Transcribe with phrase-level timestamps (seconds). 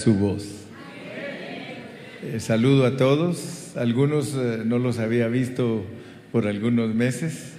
[0.00, 0.66] su voz.
[2.22, 3.76] Eh, saludo a todos.
[3.76, 5.84] Algunos eh, no los había visto
[6.32, 7.52] por algunos meses,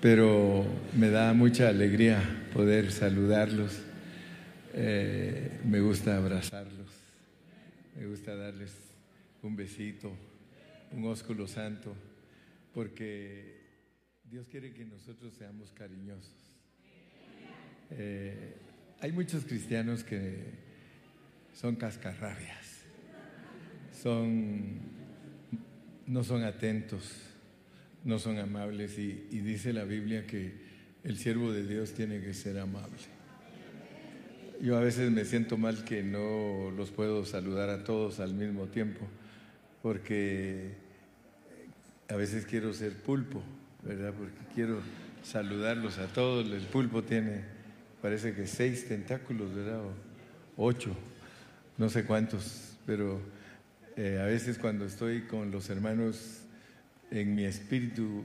[0.00, 0.64] pero
[0.96, 3.82] me da mucha alegría poder saludarlos.
[4.72, 6.88] Eh, me gusta abrazarlos.
[8.00, 8.72] Me gusta darles
[9.42, 10.10] un besito,
[10.90, 11.94] un ósculo santo,
[12.72, 13.60] porque
[14.24, 16.32] Dios quiere que nosotros seamos cariñosos.
[17.90, 20.61] hay muchos cristianos que
[21.52, 22.82] son cascarrabias,
[24.02, 24.80] son,
[26.06, 27.12] no son atentos,
[28.04, 30.52] no son amables y, dice la Biblia que
[31.04, 32.96] el siervo de Dios tiene que ser amable.
[34.60, 38.66] Yo a veces me siento mal que no los puedo saludar a todos al mismo
[38.66, 39.00] tiempo,
[39.82, 40.74] porque
[42.08, 43.42] a veces quiero ser pulpo,
[43.82, 44.14] ¿verdad?
[44.16, 44.80] Porque quiero
[45.24, 46.48] saludarlos a todos.
[46.48, 47.42] El pulpo tiene,
[48.00, 49.80] parece que seis tentáculos, ¿verdad?
[49.82, 49.92] O
[50.56, 50.96] ocho
[51.82, 53.20] no sé cuántos, pero
[53.96, 56.42] eh, a veces cuando estoy con los hermanos
[57.10, 58.22] en mi espíritu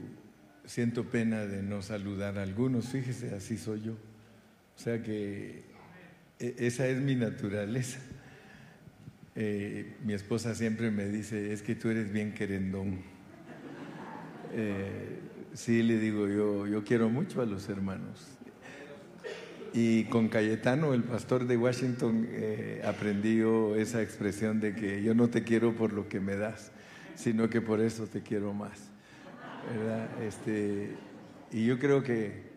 [0.64, 3.94] siento pena de no saludar a algunos, fíjese, así soy yo.
[3.94, 5.64] O sea que
[6.38, 7.98] e, esa es mi naturaleza.
[9.34, 13.00] Eh, mi esposa siempre me dice, es que tú eres bien querendón.
[14.52, 15.18] Eh,
[15.52, 18.37] sí, le digo yo, yo quiero mucho a los hermanos.
[19.72, 23.42] Y con Cayetano, el pastor de Washington, eh, aprendí
[23.76, 26.72] esa expresión de que yo no te quiero por lo que me das,
[27.14, 28.90] sino que por eso te quiero más.
[30.22, 30.96] Este,
[31.52, 32.48] y yo creo que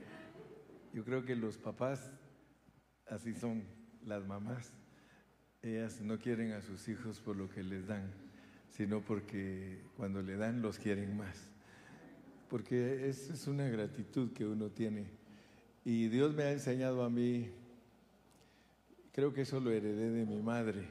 [0.94, 2.12] yo creo que los papás
[3.09, 3.64] así son
[4.06, 4.73] las mamás.
[5.62, 8.12] Ellas no quieren a sus hijos por lo que les dan,
[8.70, 11.50] sino porque cuando le dan los quieren más.
[12.50, 15.20] Porque es una gratitud que uno tiene
[15.84, 17.50] y Dios me ha enseñado a mí,
[19.12, 20.86] creo que eso lo heredé de mi madre.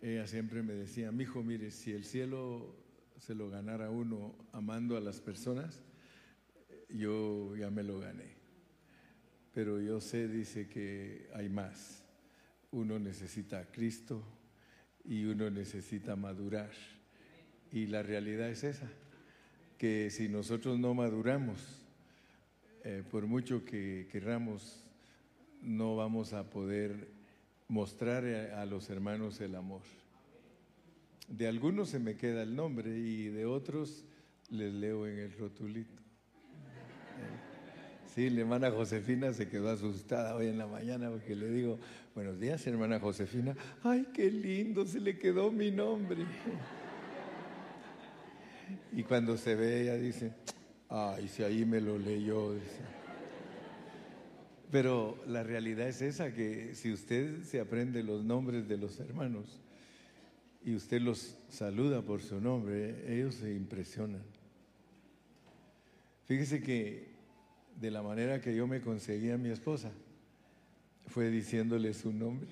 [0.00, 2.74] Ella siempre me decía, mi hijo, mire, si el cielo
[3.18, 5.82] se lo ganara uno amando a las personas,
[6.88, 8.36] yo ya me lo gané.
[9.52, 12.04] Pero yo sé, dice que hay más.
[12.70, 14.22] Uno necesita a Cristo
[15.04, 16.70] y uno necesita madurar.
[17.72, 18.88] Y la realidad es esa,
[19.76, 21.79] que si nosotros no maduramos,
[22.84, 24.84] eh, por mucho que querramos,
[25.62, 27.08] no vamos a poder
[27.68, 29.82] mostrar a los hermanos el amor.
[31.28, 34.04] De algunos se me queda el nombre y de otros
[34.50, 36.00] les leo en el rotulito.
[38.14, 41.78] Sí, la hermana Josefina se quedó asustada hoy en la mañana porque le digo,
[42.14, 43.54] buenos días, hermana Josefina.
[43.84, 46.24] Ay, qué lindo, se le quedó mi nombre.
[48.92, 50.32] Y cuando se ve, ella dice,
[50.92, 52.52] Ay, si ahí me lo leyó.
[54.72, 59.60] Pero la realidad es esa, que si usted se aprende los nombres de los hermanos
[60.64, 64.22] y usted los saluda por su nombre, ellos se impresionan.
[66.24, 67.14] Fíjese que
[67.76, 69.92] de la manera que yo me conseguí a mi esposa
[71.06, 72.50] fue diciéndole su nombre.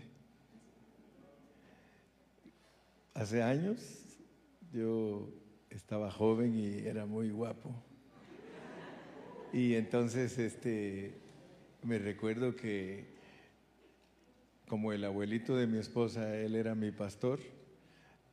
[3.14, 3.80] Hace años
[4.72, 5.28] yo
[5.70, 7.87] estaba joven y era muy guapo.
[9.52, 11.14] Y entonces este,
[11.82, 13.06] me recuerdo que
[14.68, 17.40] como el abuelito de mi esposa, él era mi pastor,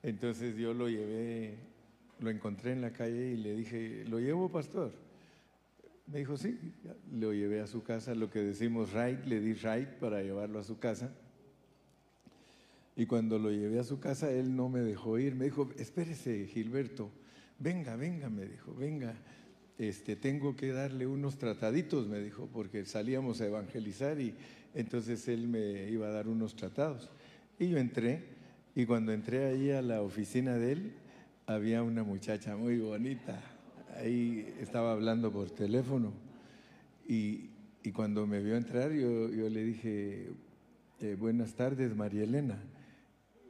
[0.03, 1.56] entonces yo lo llevé,
[2.20, 4.92] lo encontré en la calle y le dije, ¿lo llevo pastor?
[6.08, 6.59] Me dijo, sí,
[7.14, 10.64] lo llevé a su casa, lo que decimos right, le di right para llevarlo a
[10.64, 11.16] su casa.
[12.97, 16.46] Y cuando lo llevé a su casa, él no me dejó ir, me dijo, espérese,
[16.47, 17.09] Gilberto,
[17.58, 19.16] venga, venga, me dijo, venga
[19.78, 24.34] este, tengo que darle unos trataditos, me dijo, porque salíamos a evangelizar y
[24.74, 27.09] entonces él me iba a dar unos tratados.
[27.59, 28.24] Y yo entré,
[28.74, 30.94] y cuando entré ahí a la oficina de él,
[31.46, 33.40] había una muchacha muy bonita,
[33.97, 36.14] ahí estaba hablando por teléfono,
[37.08, 37.50] y,
[37.94, 40.31] cuando me vio entrar, yo, le dije,
[41.02, 42.58] eh, buenas tardes, María Elena,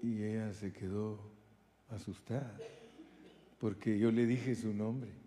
[0.04, 1.22] y ella se quedó
[1.90, 2.58] asustada,
[3.58, 5.25] porque yo le dije su nombre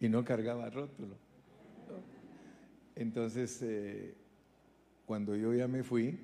[0.00, 1.16] y no cargaba rótulo.
[2.94, 4.14] Entonces, eh,
[5.04, 6.18] cuando yo ya me fui,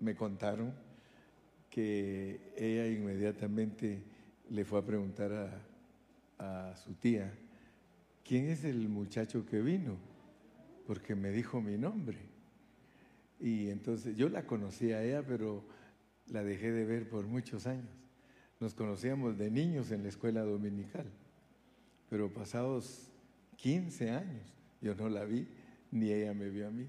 [0.00, 0.74] me contaron
[1.70, 4.02] que ella inmediatamente
[4.50, 5.32] le fue a preguntar
[6.38, 7.32] a, a su tía,
[8.24, 9.96] ¿quién es el muchacho que vino?
[10.86, 12.18] Porque me dijo mi nombre.
[13.40, 15.64] Y entonces yo la conocí a ella, pero
[16.28, 17.88] la dejé de ver por muchos años.
[18.60, 21.06] Nos conocíamos de niños en la escuela dominical,
[22.08, 23.10] pero pasados
[23.56, 24.54] 15 años.
[24.80, 25.48] Yo no la vi,
[25.90, 26.88] ni ella me vio a mí.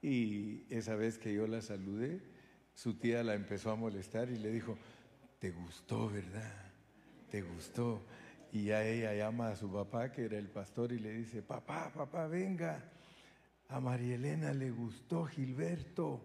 [0.00, 2.20] Y esa vez que yo la saludé,
[2.74, 4.76] su tía la empezó a molestar y le dijo,
[5.38, 6.52] te gustó, ¿verdad?
[7.30, 8.02] Te gustó.
[8.52, 11.90] Y a ella llama a su papá, que era el pastor, y le dice, papá,
[11.94, 12.92] papá, venga,
[13.68, 16.20] a María Elena le gustó Gilberto.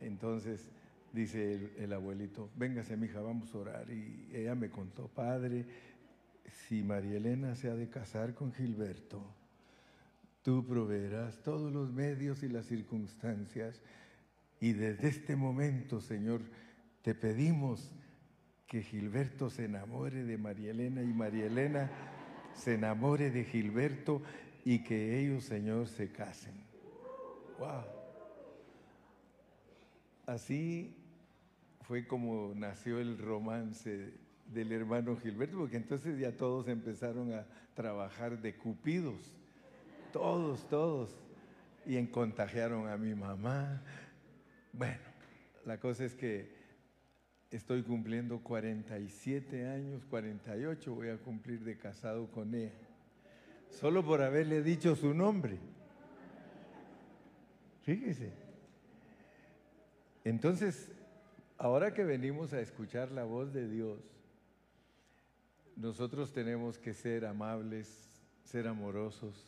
[0.00, 0.70] Entonces
[1.12, 3.90] dice el, el abuelito, véngase mija, vamos a orar.
[3.90, 5.66] Y ella me contó, padre,
[6.68, 9.24] si María Elena se ha de casar con Gilberto,
[10.42, 13.80] tú proveerás todos los medios y las circunstancias.
[14.60, 16.42] Y desde este momento, Señor,
[17.02, 17.90] te pedimos
[18.66, 21.90] que Gilberto se enamore de María Elena y María Elena
[22.54, 24.22] se enamore de Gilberto
[24.64, 26.54] y que ellos, Señor, se casen.
[27.58, 27.84] ¡Wow!
[30.26, 30.94] Así
[31.82, 34.14] fue como nació el romance
[34.52, 39.36] del hermano Gilberto, porque entonces ya todos empezaron a trabajar de cupidos,
[40.12, 41.10] todos, todos,
[41.86, 43.82] y contagiaron a mi mamá.
[44.72, 45.00] Bueno,
[45.64, 46.52] la cosa es que
[47.50, 52.72] estoy cumpliendo 47 años, 48 voy a cumplir de casado con ella,
[53.70, 55.58] solo por haberle dicho su nombre.
[57.82, 58.32] Fíjese.
[60.22, 60.90] Entonces,
[61.56, 64.00] ahora que venimos a escuchar la voz de Dios,
[65.80, 67.88] nosotros tenemos que ser amables,
[68.44, 69.46] ser amorosos,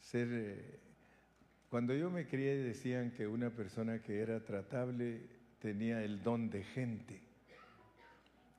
[0.00, 0.28] ser...
[0.32, 0.80] Eh,
[1.68, 5.20] cuando yo me crié decían que una persona que era tratable
[5.60, 7.22] tenía el don de gente.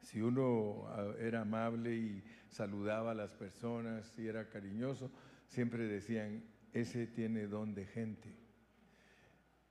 [0.04, 5.12] Si uno ah, era amable y saludaba a las personas y era cariñoso,
[5.48, 8.34] siempre decían, ese tiene don de gente.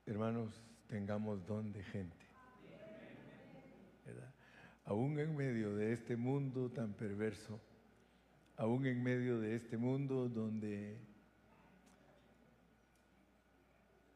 [0.05, 2.29] Hermanos, tengamos don de gente.
[4.89, 7.61] Aún en medio de este mundo tan perverso,
[8.57, 10.97] aún en medio de este mundo donde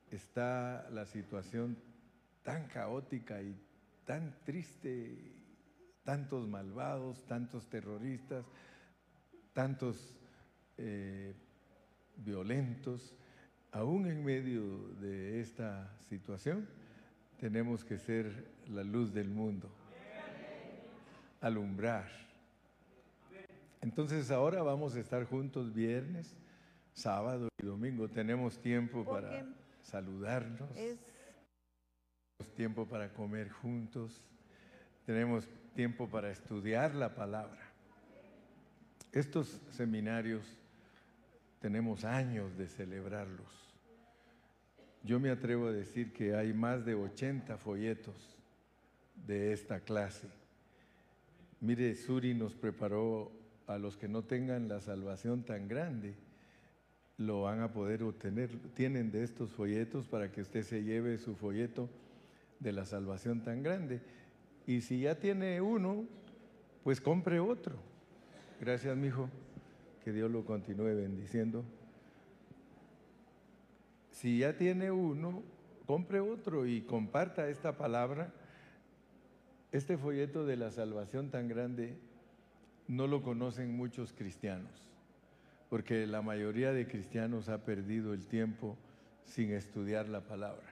[0.10, 1.78] está la situación
[2.42, 3.56] tan caótica y
[4.04, 5.16] tan triste,
[6.04, 8.44] tantos malvados, tantos terroristas,
[9.54, 10.18] tantos
[10.80, 11.36] eh,
[12.18, 13.14] violentos,
[13.72, 16.68] aún en medio de esta situación,
[17.40, 19.70] tenemos que ser la luz del mundo,
[21.44, 22.10] alumbrar.
[23.82, 26.36] Entonces ahora vamos a estar juntos viernes,
[26.94, 28.08] sábado y domingo.
[28.10, 29.46] Tenemos tiempo para
[29.82, 30.70] saludarnos
[32.56, 34.22] tiempo para comer juntos,
[35.06, 37.62] tenemos tiempo para estudiar la palabra.
[39.12, 40.44] Estos seminarios
[41.60, 43.52] tenemos años de celebrarlos.
[45.04, 48.38] Yo me atrevo a decir que hay más de 80 folletos
[49.16, 50.28] de esta clase.
[51.64, 53.32] Mire, Suri nos preparó
[53.68, 56.14] a los que no tengan la salvación tan grande,
[57.16, 58.50] lo van a poder obtener.
[58.74, 61.88] Tienen de estos folletos para que usted se lleve su folleto
[62.60, 64.02] de la salvación tan grande.
[64.68, 66.04] Y si ya tiene uno,
[66.84, 67.78] pues compre otro.
[68.60, 69.30] Gracias, mi hijo.
[70.04, 71.64] Que Dios lo continúe bendiciendo.
[74.12, 75.44] Si ya tiene uno,
[75.86, 78.34] compre otro y comparta esta palabra.
[79.74, 81.98] Este folleto de la salvación tan grande
[82.88, 84.70] no lo conocen muchos cristianos,
[85.68, 88.78] porque la mayoría de cristianos ha perdido el tiempo
[89.26, 90.68] sin estudiar la palabra.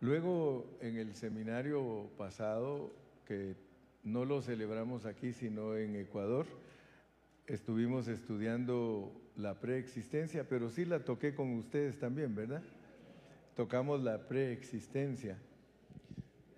[0.00, 2.92] Luego, en el seminario pasado,
[3.26, 3.56] que
[4.04, 6.44] no lo celebramos aquí, sino en Ecuador,
[7.46, 12.62] estuvimos estudiando la preexistencia, pero sí la toqué con ustedes también, ¿verdad?
[13.56, 15.38] Tocamos la preexistencia.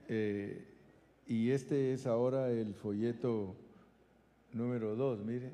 [0.09, 0.72] Eh,
[1.27, 3.57] y este es ahora el folleto
[4.53, 5.51] número dos, mire,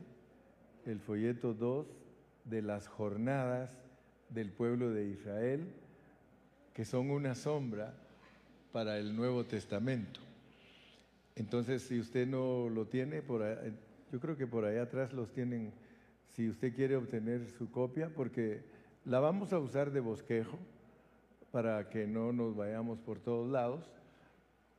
[0.87, 1.87] el folleto dos
[2.45, 3.71] de las jornadas
[4.31, 5.69] del pueblo de Israel
[6.79, 7.93] que son una sombra
[8.71, 10.21] para el Nuevo Testamento.
[11.35, 13.43] Entonces, si usted no lo tiene, por
[14.13, 15.73] yo creo que por ahí atrás los tienen,
[16.29, 18.63] si usted quiere obtener su copia, porque
[19.05, 20.57] la vamos a usar de bosquejo
[21.51, 23.91] para que no nos vayamos por todos lados,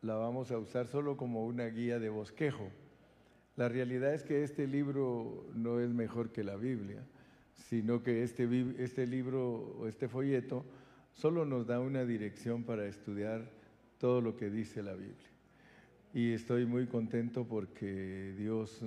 [0.01, 2.69] la vamos a usar solo como una guía de bosquejo.
[3.55, 7.03] La realidad es que este libro no es mejor que la Biblia,
[7.55, 10.65] sino que este, este libro o este folleto
[11.13, 13.51] solo nos da una dirección para estudiar
[13.97, 15.29] todo lo que dice la Biblia.
[16.13, 18.85] Y estoy muy contento porque Dios eh,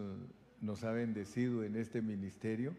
[0.63, 2.75] nos ha bendecido en este ministerio.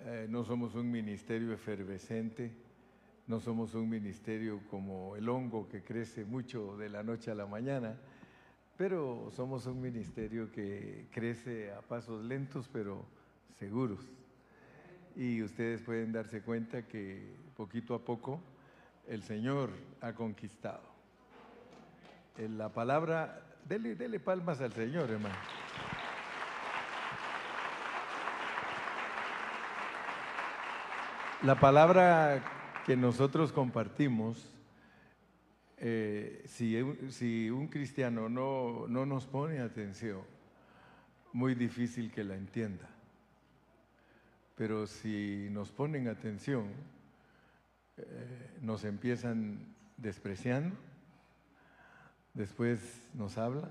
[0.00, 2.50] Eh, no somos un ministerio efervescente,
[3.26, 7.46] no somos un ministerio como el hongo que crece mucho de la noche a la
[7.46, 7.96] mañana,
[8.76, 13.04] pero somos un ministerio que crece a pasos lentos pero
[13.58, 14.00] seguros
[15.14, 18.40] y ustedes pueden darse cuenta que poquito a poco
[19.06, 20.82] el Señor ha conquistado.
[22.36, 25.34] la palabra, dele, dele palmas al Señor, hermano.
[31.42, 34.52] La palabra que nosotros compartimos,
[35.78, 36.76] eh, si,
[37.10, 40.20] si, un cristiano no, no nos pone atención,
[41.32, 42.88] muy difícil que la entienda.
[44.56, 46.70] Pero si nos ponen atención,
[47.96, 50.76] eh, nos empiezan despreciando,
[52.34, 53.70] después nos hablan,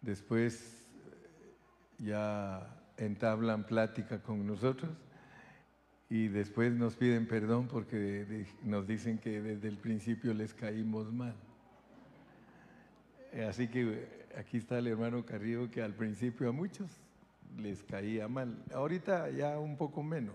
[0.00, 0.86] después
[1.98, 4.90] ya entablan plática con nosotros
[6.08, 11.34] y después nos piden perdón porque nos dicen que desde el principio les caímos mal.
[13.48, 16.90] Así que aquí está el hermano Carrillo que al principio a muchos
[17.58, 18.62] les caía mal.
[18.72, 20.34] Ahorita ya un poco menos.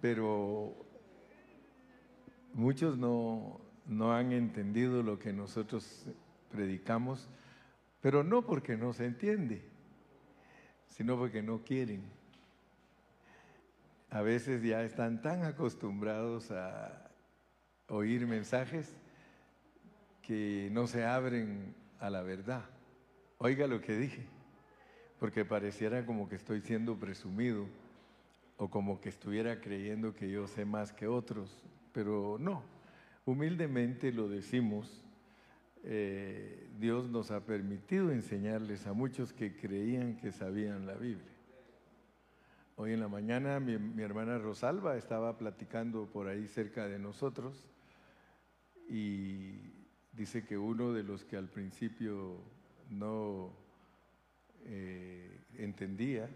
[0.00, 0.74] Pero
[2.52, 6.06] muchos no, no han entendido lo que nosotros
[6.50, 7.28] predicamos,
[8.00, 9.62] pero no porque no se entiende,
[10.86, 12.02] sino porque no quieren.
[14.14, 17.10] A veces ya están tan acostumbrados a
[17.88, 18.94] oír mensajes
[20.22, 22.64] que no se abren a la verdad.
[23.38, 24.24] Oiga lo que dije
[25.18, 27.66] porque pareciera como que estoy siendo presumido
[28.56, 32.62] o como que estuviera creyendo que yo sé más que otros, pero no,
[33.24, 35.02] humildemente lo decimos.
[35.82, 41.33] Eh, Dios nos ha permitido enseñarles a muchos que creían que sabían la Biblia.
[42.76, 47.68] Hoy en la mañana mi, hermana Rosalba estaba platicando por ahí cerca de nosotros
[48.88, 49.60] y
[50.12, 52.36] dice que uno de los que al principio
[52.90, 53.52] no
[54.64, 56.28] eh, entendía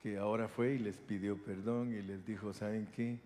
[0.00, 3.20] que ahora fue y les pidió perdón y les dijo, ¿saben qué?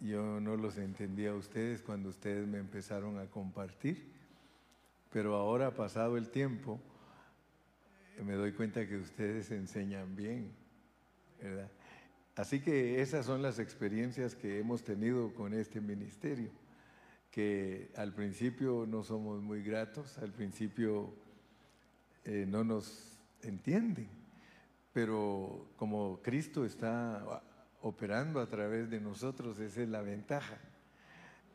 [0.00, 4.10] Yo no los entendía a ustedes cuando ustedes me empezaron a compartir,
[5.12, 6.80] pero ahora pasado el tiempo,
[8.24, 10.59] me doy cuenta que ustedes enseñan bien,
[12.36, 16.50] Así que esas son las experiencias que hemos tenido con este ministerio,
[17.30, 21.12] que al principio no somos muy gratos, al principio
[22.24, 24.08] eh, no nos entienden.
[24.92, 27.42] Pero como Cristo está
[27.82, 30.58] operando a través de nosotros, esa es la ventaja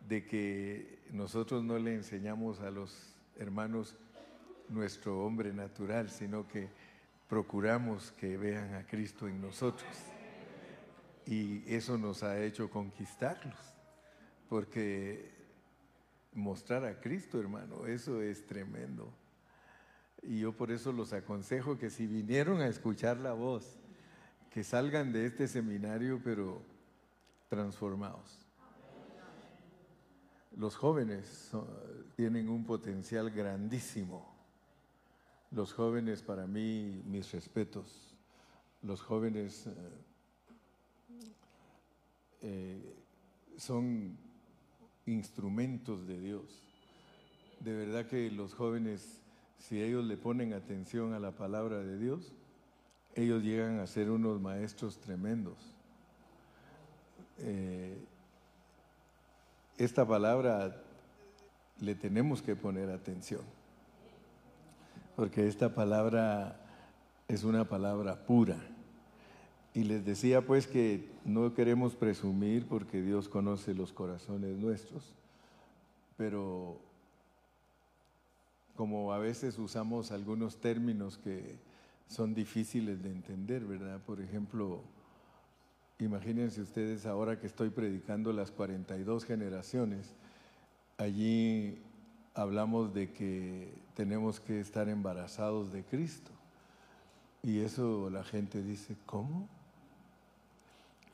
[0.07, 3.95] de que nosotros no le enseñamos a los hermanos
[4.69, 6.69] nuestro hombre natural, sino que
[7.27, 9.89] procuramos que vean a Cristo en nosotros.
[11.25, 13.57] Y eso nos ha hecho conquistarlos,
[14.47, 15.33] porque
[16.33, 19.11] mostrar a Cristo, hermano, eso es tremendo.
[20.21, 23.79] Y yo por eso los aconsejo que si vinieron a escuchar la voz,
[24.51, 26.61] que salgan de este seminario pero
[27.49, 28.39] transformados.
[30.55, 31.51] Los jóvenes
[32.15, 34.34] tienen un potencial grandísimo.
[35.51, 38.15] Los jóvenes, para mí, mis respetos.
[38.81, 39.71] Los jóvenes eh,
[42.41, 42.95] eh,
[43.57, 44.17] son
[45.05, 46.61] instrumentos de Dios.
[47.59, 49.21] De verdad que los jóvenes
[49.67, 52.31] si ellos le ponen atención a la palabra de Dios,
[53.15, 55.57] ellos llegan a ser unos maestros tremendos.
[57.39, 57.97] Eh,
[59.77, 60.83] esta palabra
[61.79, 63.41] le tenemos que poner atención,
[65.15, 66.59] porque esta palabra
[67.27, 68.57] es una palabra pura.
[69.73, 75.13] Y les decía pues que no queremos presumir porque Dios conoce los corazones nuestros,
[76.17, 76.79] pero
[78.75, 81.57] como a veces usamos algunos términos que
[82.07, 83.99] son difíciles de entender, ¿verdad?
[84.05, 84.81] Por ejemplo,
[85.99, 90.13] imagínense ustedes ahora que estoy predicando las 42 generaciones,
[90.97, 91.81] allí
[92.33, 96.31] hablamos de que tenemos que estar embarazados de Cristo.
[97.41, 99.47] Y eso la gente dice, ¿cómo?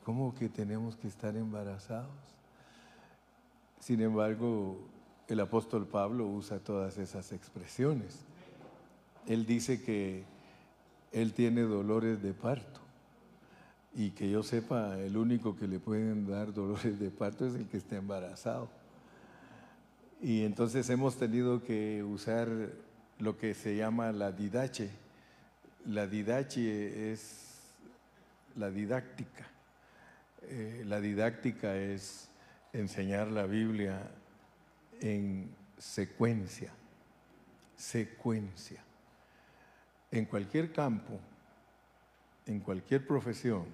[0.04, 2.10] ¿Cómo que tenemos que estar embarazados?
[3.80, 4.80] Sin embargo,
[5.28, 8.20] el apóstol Pablo usa todas esas expresiones.
[9.28, 10.24] Él dice que
[11.12, 12.80] él tiene dolores de parto
[13.94, 17.68] y que yo sepa, el único que le pueden dar dolores de parto es el
[17.68, 18.70] que está embarazado.
[20.22, 22.48] Y entonces hemos tenido que usar
[23.18, 24.92] lo que se llama la didache.
[25.86, 27.60] La didache es
[28.56, 29.48] la didáctica.
[30.44, 32.30] Eh, la didáctica es
[32.72, 34.12] enseñar la Biblia
[35.00, 35.50] en
[35.80, 36.72] secuencia,
[37.76, 38.84] secuencia.
[40.12, 41.20] En cualquier campo,
[42.46, 43.66] en cualquier profesión,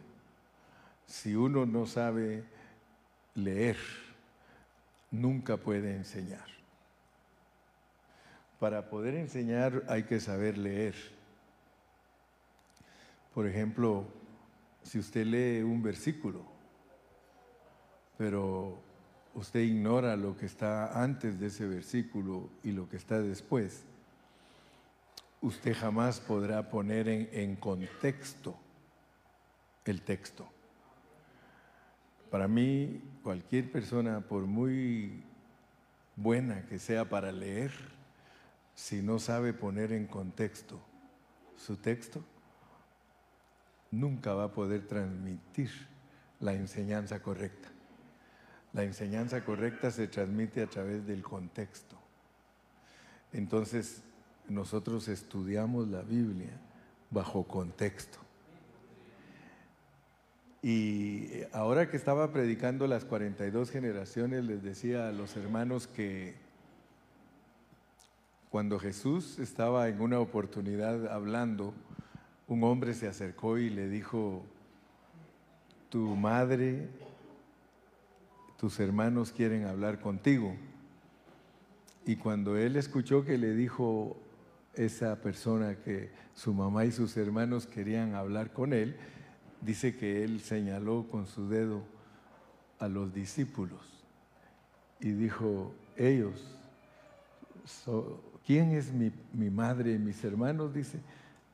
[1.06, 2.46] si uno no sabe
[3.36, 3.78] leer,
[5.12, 6.46] nunca puede enseñar.
[8.60, 10.96] Para poder enseñar hay que saber leer.
[13.34, 14.06] Por ejemplo,
[14.82, 16.44] si usted lee un versículo,
[18.18, 18.80] pero
[19.36, 23.84] usted ignora lo que está antes de ese versículo y lo que está después,
[25.42, 28.58] usted jamás podrá poner en, contexto
[29.86, 30.48] el texto.
[32.30, 35.24] Para mí, cualquier persona, por muy
[36.16, 37.72] buena que sea para leer,
[38.76, 40.80] si no sabe poner en contexto
[41.56, 42.24] su texto,
[43.92, 45.72] nunca va a poder transmitir
[46.40, 47.70] la enseñanza correcta.
[48.74, 51.98] La enseñanza correcta se transmite a través del contexto.
[53.34, 54.04] Entonces,
[54.48, 56.52] nosotros estudiamos la Biblia
[57.10, 58.20] bajo contexto.
[60.64, 66.36] Y ahora que estaba predicando las 42 generaciones, les decía a los hermanos que
[68.50, 71.74] cuando Jesús estaba en una oportunidad hablando,
[72.48, 74.44] un hombre se acercó y le dijo,
[75.90, 76.88] tu madre,
[78.58, 80.56] tus hermanos quieren hablar contigo.
[82.06, 84.18] Y cuando él escuchó que le dijo
[84.74, 88.96] esa persona que su mamá y sus hermanos querían hablar con él,
[89.62, 91.84] dice que él señaló con su dedo
[92.80, 93.82] a los discípulos
[95.00, 96.56] y dijo, ellos,
[98.46, 100.74] ¿quién es mi, mi madre y mis hermanos?
[100.74, 101.00] Dice,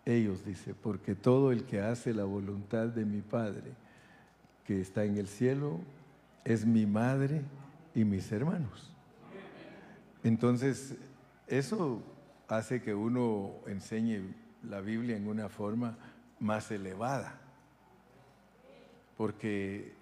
[0.06, 3.74] ellos, dice, porque todo el que hace la voluntad de mi Padre,
[4.66, 5.80] que está en el cielo,
[6.44, 7.42] es mi madre
[7.96, 8.92] y mis hermanos.
[10.24, 10.96] Entonces,
[11.48, 12.02] eso
[12.48, 14.22] hace que uno enseñe
[14.64, 15.98] la Biblia en una forma
[16.40, 17.40] más elevada.
[19.18, 19.94] Porque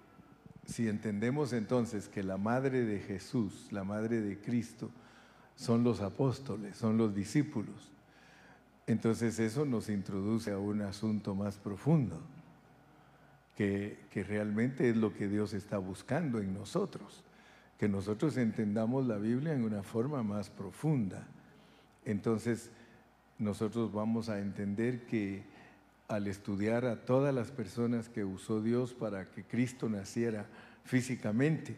[0.66, 4.90] si entendemos entonces que la madre de Jesús, la madre de Cristo,
[5.56, 7.92] son los apóstoles, son los discípulos,
[8.86, 12.20] entonces eso nos introduce a un asunto más profundo,
[13.56, 17.22] que, que, realmente es lo que Dios está buscando en nosotros,
[17.78, 21.26] que nosotros entendamos la Biblia en una forma más profunda.
[22.04, 22.70] Entonces,
[23.38, 25.44] nosotros vamos a entender que
[26.14, 30.46] al estudiar a todas las personas que usó Dios para que Cristo naciera
[30.84, 31.76] físicamente,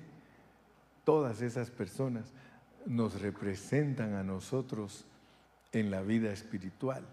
[1.05, 2.33] todas esas personas
[2.87, 5.07] nos representan a nosotros
[5.73, 7.05] en la vida espiritual.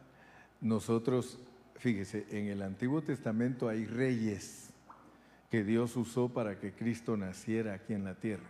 [0.60, 1.40] Nosotros,
[1.76, 4.70] fíjese, en el Antiguo Testamento hay reyes
[5.50, 8.48] que Dios usó para que Cristo naciera aquí en la tierra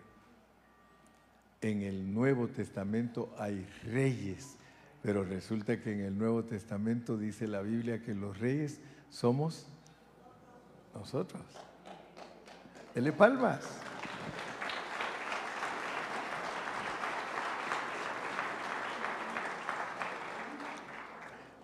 [1.61, 4.57] en el Nuevo Testamento hay reyes,
[5.01, 9.65] pero resulta que en el Nuevo Testamento dice la Biblia que los reyes somos
[10.93, 11.41] nosotros.
[12.93, 13.61] Dele palmas.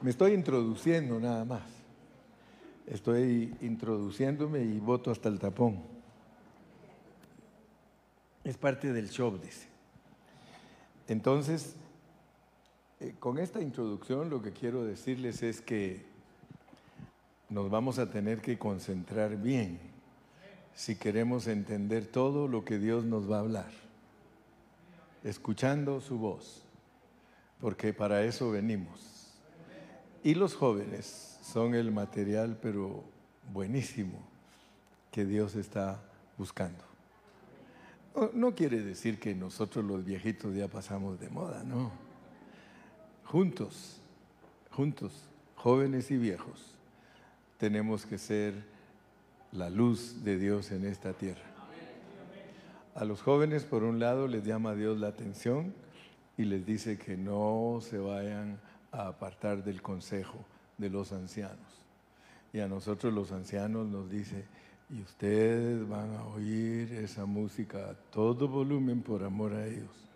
[0.02, 1.64] Me estoy introduciendo nada más.
[2.88, 5.84] Estoy introduciéndome y voto hasta el tapón.
[8.44, 9.68] Es parte del show, dice.
[11.08, 11.76] Entonces,
[13.00, 16.06] eh, con esta introducción lo que quiero decirles es que
[17.50, 19.80] nos vamos a tener que concentrar bien
[20.74, 23.72] si queremos entender todo lo que Dios nos va a hablar,
[25.24, 26.64] escuchando su voz,
[27.60, 29.34] porque para eso venimos.
[30.24, 33.04] Y los jóvenes son el material, pero
[33.54, 34.20] buenísimo,
[35.12, 36.04] que Dios está
[36.38, 36.84] buscando.
[38.34, 42.07] No quiere decir que nosotros los viejitos ya pasamos de moda, no.
[43.28, 44.00] Juntos,
[44.72, 45.12] juntos,
[45.58, 46.78] jóvenes y viejos,
[47.58, 48.54] tenemos que ser
[49.52, 51.44] la luz de Dios en esta tierra.
[52.96, 55.74] A los jóvenes, por un lado, les llama Dios la atención
[56.38, 58.62] y les dice que no se vayan
[58.94, 60.46] a apartar del consejo
[60.78, 61.84] de los ancianos.
[62.54, 64.46] Y a nosotros los ancianos nos dice,
[64.90, 70.07] y ustedes van a oír esa música a todo volumen por amor a ellos.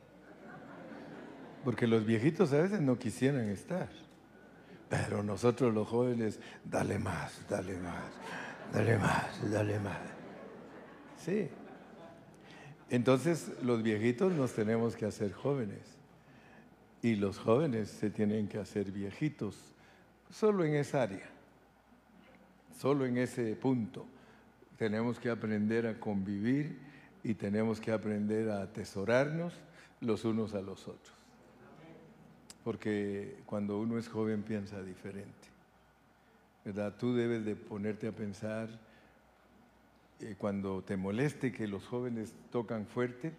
[1.63, 3.89] Porque los viejitos a veces no quisieran estar.
[4.89, 8.12] Pero nosotros los jóvenes, dale más, dale más,
[8.74, 10.00] dale más, dale más.
[11.17, 11.50] Sí.
[12.89, 15.80] Entonces los viejitos nos tenemos que hacer jóvenes.
[17.02, 19.56] Y los jóvenes se tienen que hacer viejitos.
[20.30, 21.30] Solo en esa área.
[22.78, 24.06] Solo en ese punto
[24.78, 26.80] tenemos que aprender a convivir
[27.24, 29.54] y tenemos que aprender a atesorarnos
[30.00, 31.20] los unos a los otros.
[32.63, 35.50] Porque cuando uno es joven piensa diferente.
[36.63, 36.95] ¿Verdad?
[37.00, 38.69] Tú debes de ponerte a pensar
[40.19, 43.34] eh, cuando te moleste que los jóvenes tocan fuerte,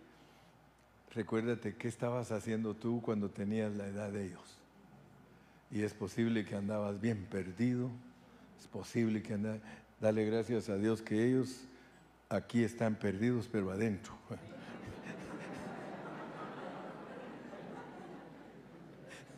[1.15, 4.59] recuérdate qué estabas haciendo tú cuando tenías la edad de ellos.
[5.71, 7.91] Y es posible que andabas bien perdido,
[8.61, 9.61] es posible que andabas...
[10.01, 11.65] Dale gracias a Dios que ellos
[12.29, 14.13] aquí están perdidos, pero adentro.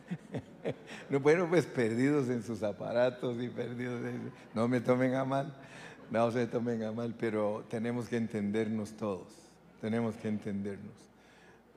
[1.11, 4.01] No, bueno, pues perdidos en sus aparatos y perdidos.
[4.55, 5.55] no me tomen a mal,
[6.11, 9.29] no se tomen a mal, pero tenemos que entendernos todos,
[9.81, 10.95] tenemos que entendernos.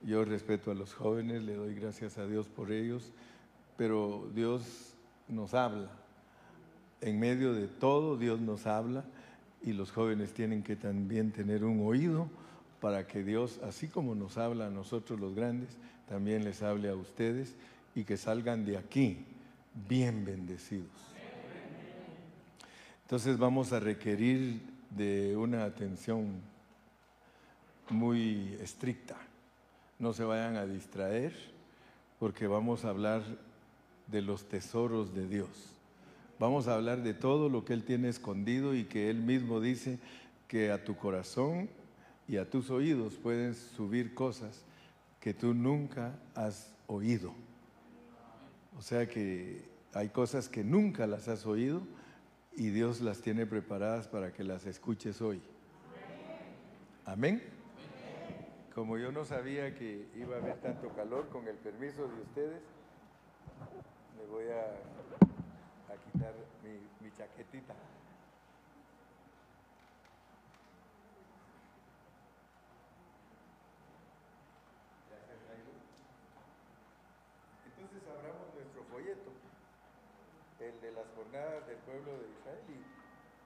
[0.04, 3.12] Yo respeto a los jóvenes, le doy gracias a Dios por ellos,
[3.76, 4.94] pero Dios
[5.28, 5.90] nos habla.
[7.02, 9.04] En medio de todo, Dios nos habla
[9.62, 12.30] y los jóvenes tienen que también tener un oído
[12.80, 16.96] para que Dios, así como nos habla a nosotros los grandes, también les hable a
[16.96, 17.56] ustedes
[17.98, 19.26] y que salgan de aquí
[19.90, 20.92] bien bendecidos.
[23.02, 26.40] Entonces vamos a requerir de una atención
[27.90, 29.18] muy estricta.
[29.98, 31.34] No se vayan a distraer
[32.20, 33.24] porque vamos a hablar
[34.06, 35.50] de los tesoros de Dios.
[36.38, 39.98] Vamos a hablar de todo lo que Él tiene escondido y que Él mismo dice
[40.48, 41.68] que a tu corazón
[42.28, 44.62] y a tus oídos pueden subir cosas
[45.20, 47.47] que tú nunca has oído.
[48.78, 51.82] O sea que hay cosas que nunca las has oído
[52.56, 55.42] y Dios las tiene preparadas para que las escuches hoy.
[57.06, 57.42] Amén.
[58.76, 62.62] Como yo no sabía que iba a haber tanto calor, con el permiso de ustedes,
[64.16, 67.74] me voy a, quitar mi, chaquetita.
[80.60, 81.06] el de las
[81.38, 82.64] del pueblo de Israel,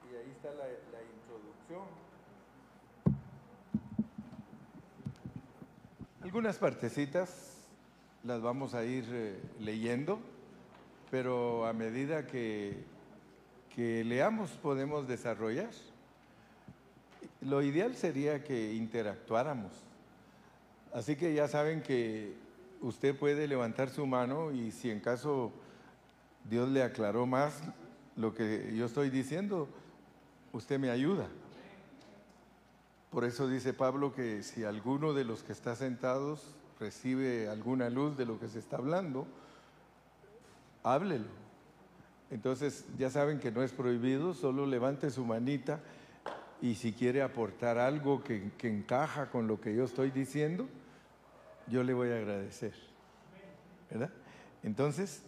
[0.09, 0.67] y, ahí está la,
[1.03, 1.87] introducción.
[6.21, 7.67] Algunas partecitas
[8.23, 10.19] las vamos a ir eh, leyendo,
[11.09, 12.85] pero a medida que,
[13.75, 15.71] que leamos podemos desarrollar.
[17.41, 19.71] Lo ideal sería que interactuáramos.
[20.93, 22.35] Así que ya saben que
[22.79, 25.51] usted puede levantar su mano y si en caso
[26.49, 27.61] Dios le aclaró más
[28.15, 29.67] lo que yo estoy diciendo,
[30.53, 31.27] usted me ayuda.
[33.09, 38.17] Por eso dice Pablo que si alguno de los que está sentados recibe alguna luz
[38.17, 39.27] de lo que se está hablando,
[40.83, 41.27] háblelo.
[42.29, 45.81] Entonces ya saben que no es prohibido, solo levante su manita
[46.61, 50.67] y si quiere aportar algo que, que encaja con lo que yo estoy diciendo,
[51.67, 52.73] yo le voy a agradecer.
[53.89, 54.11] ¿Verdad?
[54.63, 55.23] Entonces,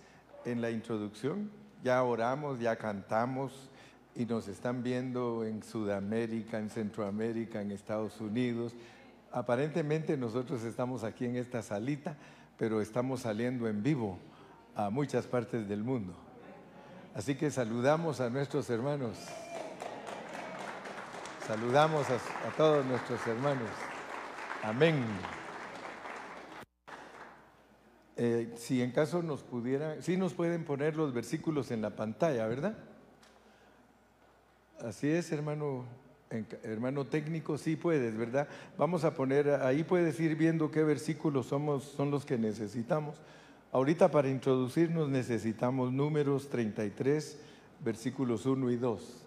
[0.46, 1.52] en la introducción,
[1.84, 3.69] ya oramos, ya cantamos
[4.15, 8.74] y nos están viendo en Sudamérica, en Centroamérica, en Estados Unidos.
[9.32, 12.15] Aparentemente nosotros estamos aquí en esta salita,
[12.58, 14.17] pero estamos saliendo en vivo
[14.76, 16.13] a muchas partes del mundo.
[17.15, 19.17] Así que saludamos a nuestros hermanos.
[21.48, 22.17] Saludamos a,
[22.56, 23.69] todos nuestros hermanos.
[24.63, 25.04] Amén.
[28.15, 32.45] Eh, si en caso nos pudieran, sí nos pueden poner los versículos en la pantalla,
[32.47, 32.78] ¿verdad?
[34.80, 35.86] Así es, hermano,
[36.63, 38.47] hermano técnico, sí puedes, ¿verdad?
[38.78, 43.15] Vamos a poner, ahí puedes ir viendo qué versículos somos, son los que necesitamos.
[43.71, 47.39] Ahorita para introducirnos necesitamos números 33,
[47.84, 49.26] versículos 1 y 2.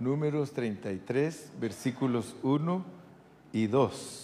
[0.00, 2.84] Números 33, versículos 1
[3.52, 4.23] y 2.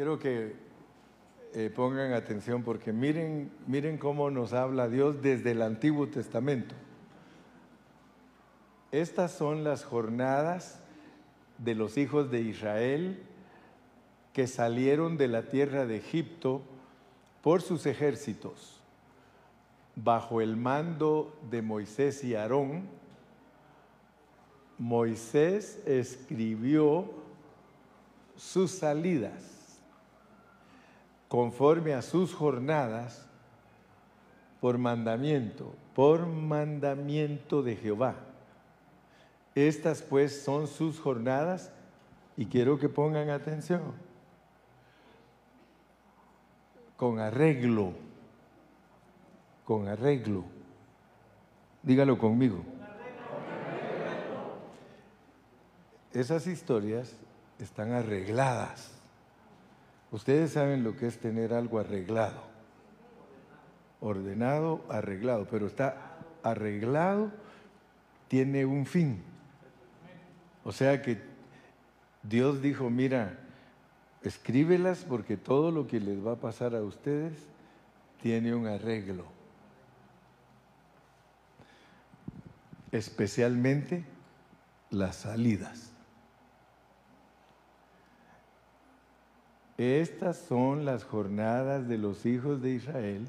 [0.00, 0.56] Quiero que
[1.52, 6.74] eh, pongan atención porque miren, miren cómo nos habla Dios desde el Antiguo Testamento.
[8.92, 10.80] Estas son las jornadas
[11.58, 13.22] de los hijos de Israel
[14.32, 16.62] que salieron de la tierra de Egipto
[17.42, 18.80] por sus ejércitos,
[19.96, 22.88] bajo el mando de Moisés y Aarón.
[24.78, 27.04] Moisés escribió
[28.34, 29.59] sus salidas
[31.30, 33.24] conforme a sus jornadas
[34.60, 38.16] por mandamiento, por mandamiento de Jehová.
[39.54, 41.70] Estas pues son sus jornadas
[42.36, 43.80] y quiero que pongan atención.
[46.96, 47.92] Con arreglo,
[49.64, 50.42] con arreglo.
[51.84, 52.64] Dígalo conmigo.
[56.12, 57.14] Esas historias
[57.60, 58.99] están arregladas
[60.12, 62.42] Ustedes saben lo que es tener algo arreglado.
[64.00, 67.30] Ordenado, arreglado, pero está arreglado,
[68.28, 69.22] tiene un fin.
[70.64, 71.20] O sea que
[72.22, 73.38] Dios dijo, mira,
[74.22, 77.34] escríbelas porque todo lo que les va a pasar a ustedes
[78.22, 79.26] tiene un arreglo.
[82.92, 84.04] Especialmente
[84.90, 85.89] las salidas.
[89.80, 93.26] Estas son las jornadas de los hijos de Israel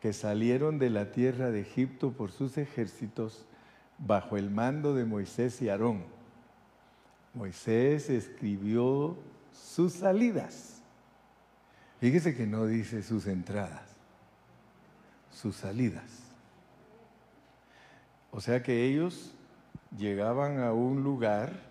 [0.00, 3.46] que salieron de la tierra de Egipto por sus ejércitos
[3.96, 6.02] bajo el mando de Moisés y Aarón.
[7.32, 9.16] Moisés escribió
[9.52, 10.82] sus salidas.
[12.00, 13.88] Fíjese que no dice sus entradas,
[15.30, 16.24] sus salidas.
[18.32, 19.32] O sea que ellos
[19.96, 21.67] llegaban a un lugar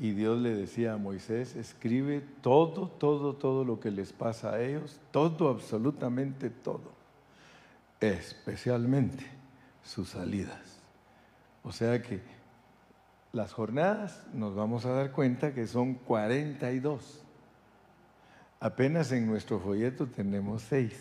[0.00, 4.62] y Dios le decía a Moisés, escribe todo, todo, todo lo que les pasa a
[4.62, 6.90] ellos, todo, absolutamente todo,
[8.00, 9.26] especialmente
[9.84, 10.80] sus salidas.
[11.62, 12.22] O sea que
[13.32, 17.22] las jornadas nos vamos a dar cuenta que son 42.
[18.58, 20.98] Apenas en nuestro folleto tenemos seis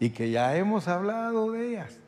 [0.00, 1.98] y que ya hemos hablado de ellas.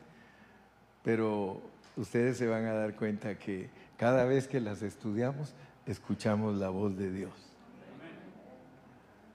[1.03, 1.61] Pero
[1.95, 5.53] ustedes se van a dar cuenta que cada vez que las estudiamos,
[5.87, 7.33] escuchamos la voz de Dios.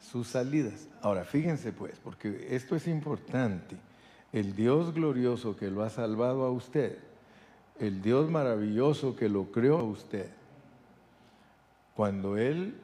[0.01, 0.89] Sus salidas.
[1.01, 3.77] Ahora, fíjense pues, porque esto es importante.
[4.33, 6.99] El Dios glorioso que lo ha salvado a usted,
[7.79, 10.31] el Dios maravilloso que lo creó a usted,
[11.95, 12.75] cuando Él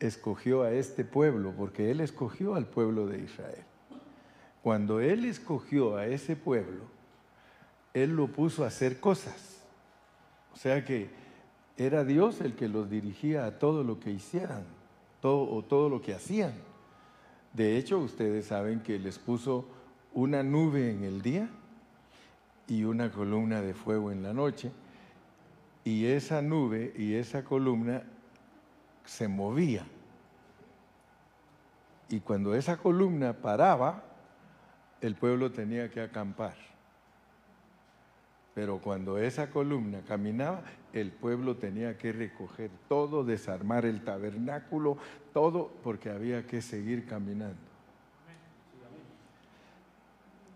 [0.00, 3.64] escogió a este pueblo, porque Él escogió al pueblo de Israel,
[4.62, 6.84] cuando Él escogió a ese pueblo,
[7.94, 9.62] Él lo puso a hacer cosas.
[10.52, 11.08] O sea que
[11.76, 14.64] era Dios el que los dirigía a todo lo que hicieran
[15.20, 16.52] todo, o todo lo que hacían.
[17.52, 19.66] De hecho, ustedes saben que les puso
[20.12, 21.48] una nube en el día
[22.68, 24.70] y una columna de fuego en la noche.
[25.84, 28.02] Y esa nube y esa columna
[29.04, 29.86] se movía.
[32.08, 34.04] Y cuando esa columna paraba,
[35.00, 36.54] el pueblo tenía que acampar.
[38.56, 40.62] Pero cuando esa columna caminaba,
[40.94, 44.96] el pueblo tenía que recoger todo, desarmar el tabernáculo,
[45.34, 47.58] todo, porque había que seguir caminando.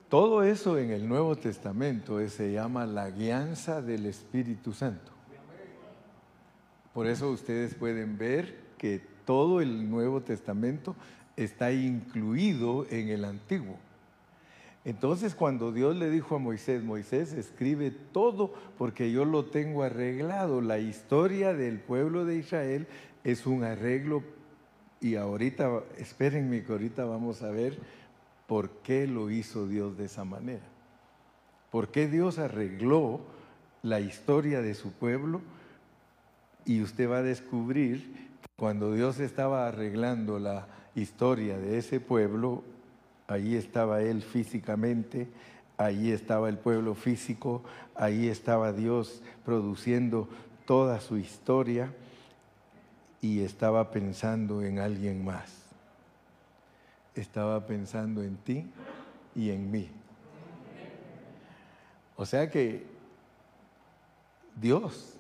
[0.08, 5.12] Todo eso en el Nuevo Testamento se llama la guianza del Espíritu Santo.
[6.94, 10.96] Por eso ustedes pueden ver que todo el Nuevo Testamento
[11.36, 13.76] está incluido en el Antiguo.
[14.84, 20.60] Entonces cuando Dios le dijo a Moisés, Moisés escribe todo porque yo lo tengo arreglado.
[20.60, 22.86] La historia del pueblo de Israel
[23.24, 24.22] es un arreglo
[25.00, 27.78] y ahorita, espérenme que ahorita vamos a ver
[28.46, 30.64] por qué lo hizo Dios de esa manera.
[31.70, 33.20] ¿Por qué Dios arregló
[33.82, 35.40] la historia de su pueblo?
[36.66, 42.62] Y usted va a descubrir cuando Dios estaba arreglando la historia de ese pueblo,
[43.30, 45.28] Allí estaba Él físicamente,
[45.76, 47.62] allí estaba el pueblo físico,
[47.94, 50.28] allí estaba Dios produciendo
[50.66, 51.94] toda su historia
[53.20, 55.62] y estaba pensando en alguien más.
[57.14, 58.66] Estaba pensando en ti
[59.36, 59.88] y en mí.
[62.16, 62.84] O sea que
[64.56, 65.14] Dios,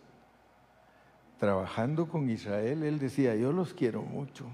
[1.38, 4.46] trabajando con Israel, Él decía, yo los quiero mucho,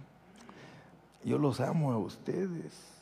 [1.25, 2.96] yo los amo a ustedes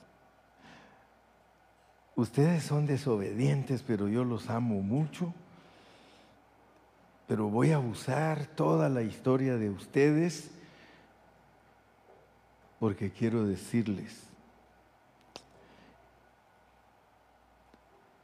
[2.16, 5.35] ustedes son desobedientes, pero yo los amo mucho.
[7.27, 10.50] Pero voy a usar toda la historia de ustedes
[12.79, 14.24] porque quiero decirles,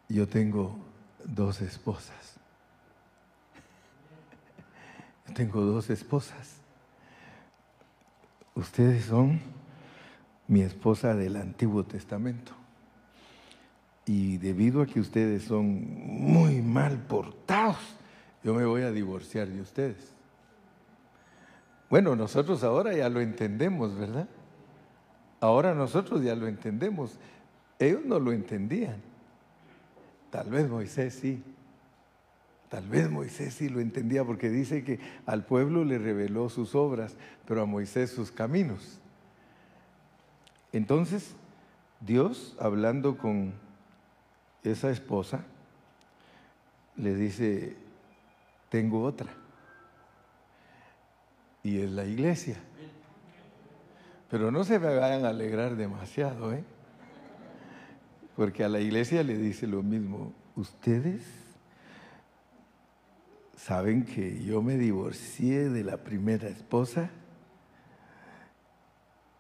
[0.07, 0.77] yo tengo
[1.25, 2.35] dos esposas.
[5.27, 6.57] Yo tengo dos esposas.
[8.55, 9.41] Ustedes son
[10.47, 12.60] mi esposa del Antiguo Testamento.
[14.11, 17.77] Y debido a que ustedes son muy mal portados,
[18.43, 20.13] yo me voy a divorciar de ustedes.
[21.89, 24.29] Bueno, nosotros ahora ya lo entendemos, ¿verdad?
[25.39, 27.21] Ahora nosotros ya lo entendemos.
[27.79, 28.97] Ellos no lo entendían.
[30.31, 31.45] Tal vez Moisés sí.
[32.69, 37.15] Tal vez Moisés sí lo entendía porque dice que al pueblo le reveló sus obras,
[37.47, 38.99] pero a Moisés sus caminos.
[40.73, 41.37] Entonces,
[42.01, 43.70] Dios, hablando con
[44.63, 45.45] esa esposa
[46.97, 47.77] le dice,
[48.69, 49.29] tengo otra.
[51.63, 52.57] Y es la iglesia.
[54.31, 56.65] Pero no se me vayan a alegrar demasiado, ¿eh?
[58.37, 60.33] Porque a la iglesia le dice lo mismo.
[60.57, 61.23] Ustedes
[63.57, 67.11] saben que yo me divorcié de la primera esposa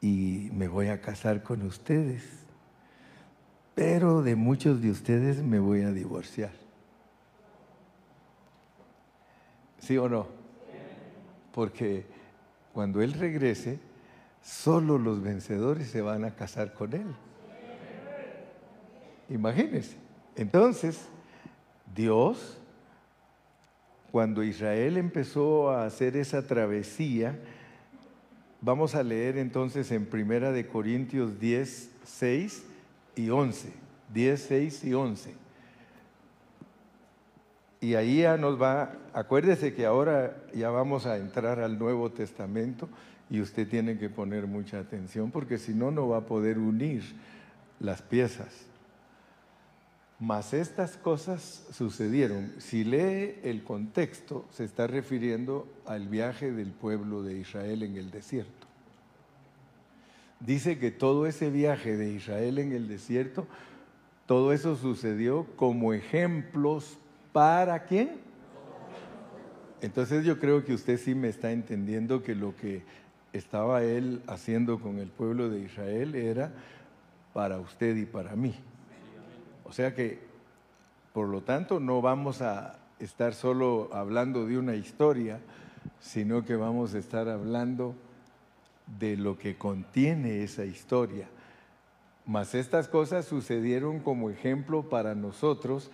[0.00, 2.24] y me voy a casar con ustedes,
[3.80, 6.50] pero de muchos de ustedes me voy a divorciar.
[9.78, 10.26] ¿Sí o no?
[11.54, 12.04] Porque
[12.74, 13.78] cuando Él regrese,
[14.42, 17.06] solo los vencedores se van a casar con Él.
[19.30, 19.96] Imagínense.
[20.36, 21.00] Entonces,
[21.96, 22.58] Dios,
[24.12, 27.34] cuando Israel empezó a hacer esa travesía,
[28.60, 32.64] vamos a leer entonces en Primera de Corintios 10, 6
[33.16, 33.72] y 11.
[34.12, 35.34] 10, 6 y 11.
[37.80, 42.88] Y ahí ya nos va, acuérdese que ahora ya vamos a entrar al Nuevo Testamento
[43.30, 47.02] y usted tiene que poner mucha atención porque si no, no va a poder unir
[47.78, 48.66] las piezas.
[50.18, 52.52] Mas estas cosas sucedieron.
[52.58, 58.10] Si lee el contexto, se está refiriendo al viaje del pueblo de Israel en el
[58.10, 58.59] desierto.
[60.40, 63.46] Dice que todo ese viaje de Israel en el desierto,
[64.26, 66.98] todo eso sucedió como ejemplos
[67.32, 68.20] para quién.
[69.82, 72.82] Entonces yo creo que usted sí me está entendiendo que lo que
[73.32, 76.52] estaba él haciendo con el pueblo de Israel era
[77.32, 78.54] para usted y para mí.
[79.64, 80.20] O sea que,
[81.12, 85.40] por lo tanto, no vamos a estar solo hablando de una historia,
[86.00, 87.94] sino que vamos a estar hablando
[88.98, 91.28] de lo que contiene esa historia.
[92.26, 95.90] Mas estas cosas sucedieron como ejemplo para nosotros,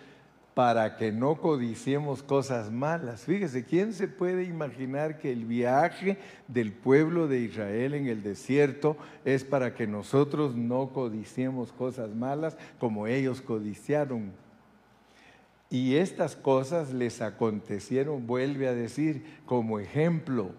[0.54, 3.24] para que no codiciemos cosas malas.
[3.24, 8.96] Fíjese, ¿quién se puede imaginar que el viaje del pueblo de Israel en el desierto
[9.26, 14.32] es para que nosotros no codiciemos cosas malas como ellos codiciaron?
[15.68, 20.52] Y estas cosas les acontecieron, vuelve a decir, como ejemplo,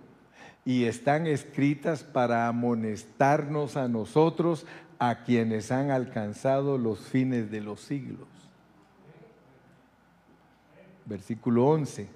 [0.68, 4.68] y están escritas para amonestarnos a nosotros,
[5.00, 8.28] a quienes han alcanzado los fines de los siglos
[11.08, 12.08] versículo 11.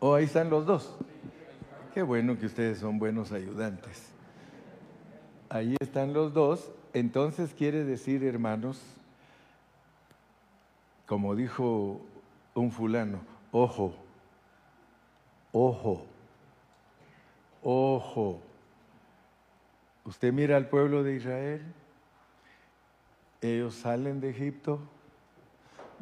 [0.00, 0.94] Oh, ahí están los dos.
[1.92, 4.10] Qué bueno que ustedes son buenos ayudantes.
[5.48, 6.70] Ahí están los dos.
[6.92, 8.80] Entonces quiere decir, hermanos,
[11.06, 12.00] como dijo
[12.54, 13.20] un fulano,
[13.52, 13.94] ojo,
[15.52, 16.06] ojo,
[17.62, 18.40] ojo.
[20.04, 21.62] Usted mira al pueblo de Israel
[23.44, 24.80] ellos salen de Egipto,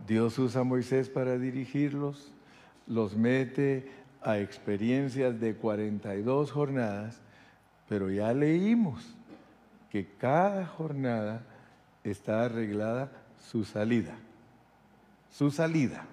[0.06, 2.32] Dios usa a Moisés para dirigirlos,
[2.86, 3.90] los mete
[4.22, 7.20] a experiencias de 42 jornadas,
[7.88, 9.16] pero ya leímos
[9.90, 11.42] que cada jornada
[12.04, 14.14] está arreglada su salida,
[15.30, 16.06] su salida.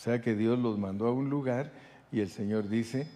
[0.00, 1.72] O sea que Dios los mandó a un lugar
[2.10, 3.06] y el Señor dice,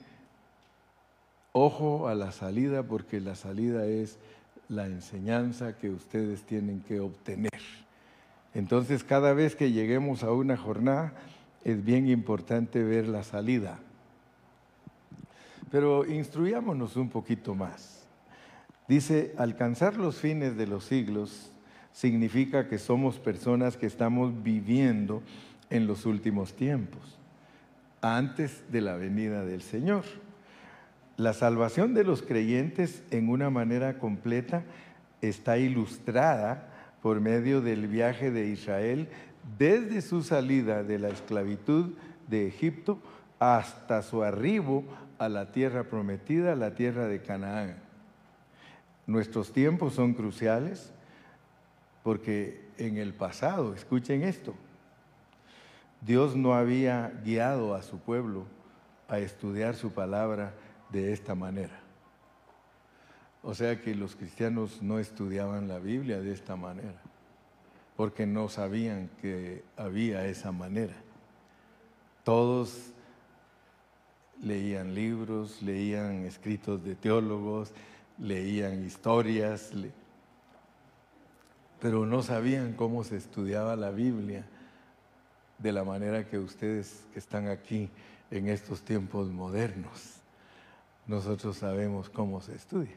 [1.53, 4.19] ojo a la salida porque la salida es
[4.69, 7.59] la enseñanza que ustedes tienen que obtener.
[8.53, 11.15] Entonces, cada vez que lleguemos a una jornada,
[11.65, 13.79] es bien importante ver la salida.
[15.71, 18.05] Pero instruyámonos un poquito más.
[18.89, 21.51] Dice, alcanzar los fines de los siglos
[21.95, 25.23] significa que somos personas que estamos viviendo
[25.71, 27.19] en los últimos tiempos,
[28.01, 30.05] antes de la venida del Señor.
[31.17, 34.65] La salvación de los creyentes en una manera completa
[35.21, 36.69] está ilustrada
[37.03, 39.09] por medio del viaje de Israel
[39.59, 41.93] desde su salida de la esclavitud
[42.29, 42.99] de Egipto
[43.39, 44.85] hasta su arribo
[45.19, 47.77] a la tierra prometida, la tierra de Canaán.
[49.07, 50.93] Nuestros tiempos son cruciales
[52.03, 54.55] porque en el pasado, escuchen esto,
[56.05, 58.45] Dios no había guiado a su pueblo
[59.09, 60.53] a estudiar su palabra
[60.91, 61.81] de esta manera.
[63.43, 67.01] O sea que los cristianos no estudiaban la Biblia de esta manera,
[67.97, 70.95] porque no sabían que había esa manera.
[72.23, 72.93] Todos
[74.43, 77.73] leían libros, leían escritos de teólogos,
[78.19, 79.73] leían historias,
[81.81, 84.45] pero no sabían cómo se estudiaba la Biblia
[85.59, 87.89] de la manera que ustedes que están aquí
[88.31, 90.25] en estos tiempos modernos
[91.07, 92.95] nosotros sabemos cómo se estudia.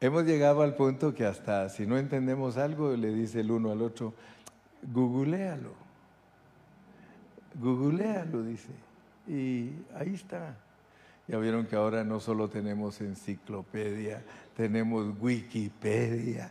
[0.00, 3.82] Hemos llegado al punto que hasta si no entendemos algo, le dice el uno al
[3.82, 4.14] otro,
[4.82, 5.72] googlealo.
[7.54, 8.68] Googlealo, dice.
[9.26, 10.56] Y ahí está.
[11.26, 14.22] Ya vieron que ahora no solo tenemos enciclopedia,
[14.56, 16.50] tenemos Wikipedia.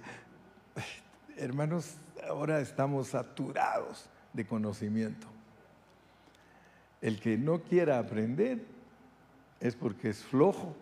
[1.38, 1.95] hermanos,
[2.27, 5.27] ahora estamos saturados de conocimiento.
[7.01, 8.63] El que no quiera aprender
[9.59, 10.75] es porque es flojo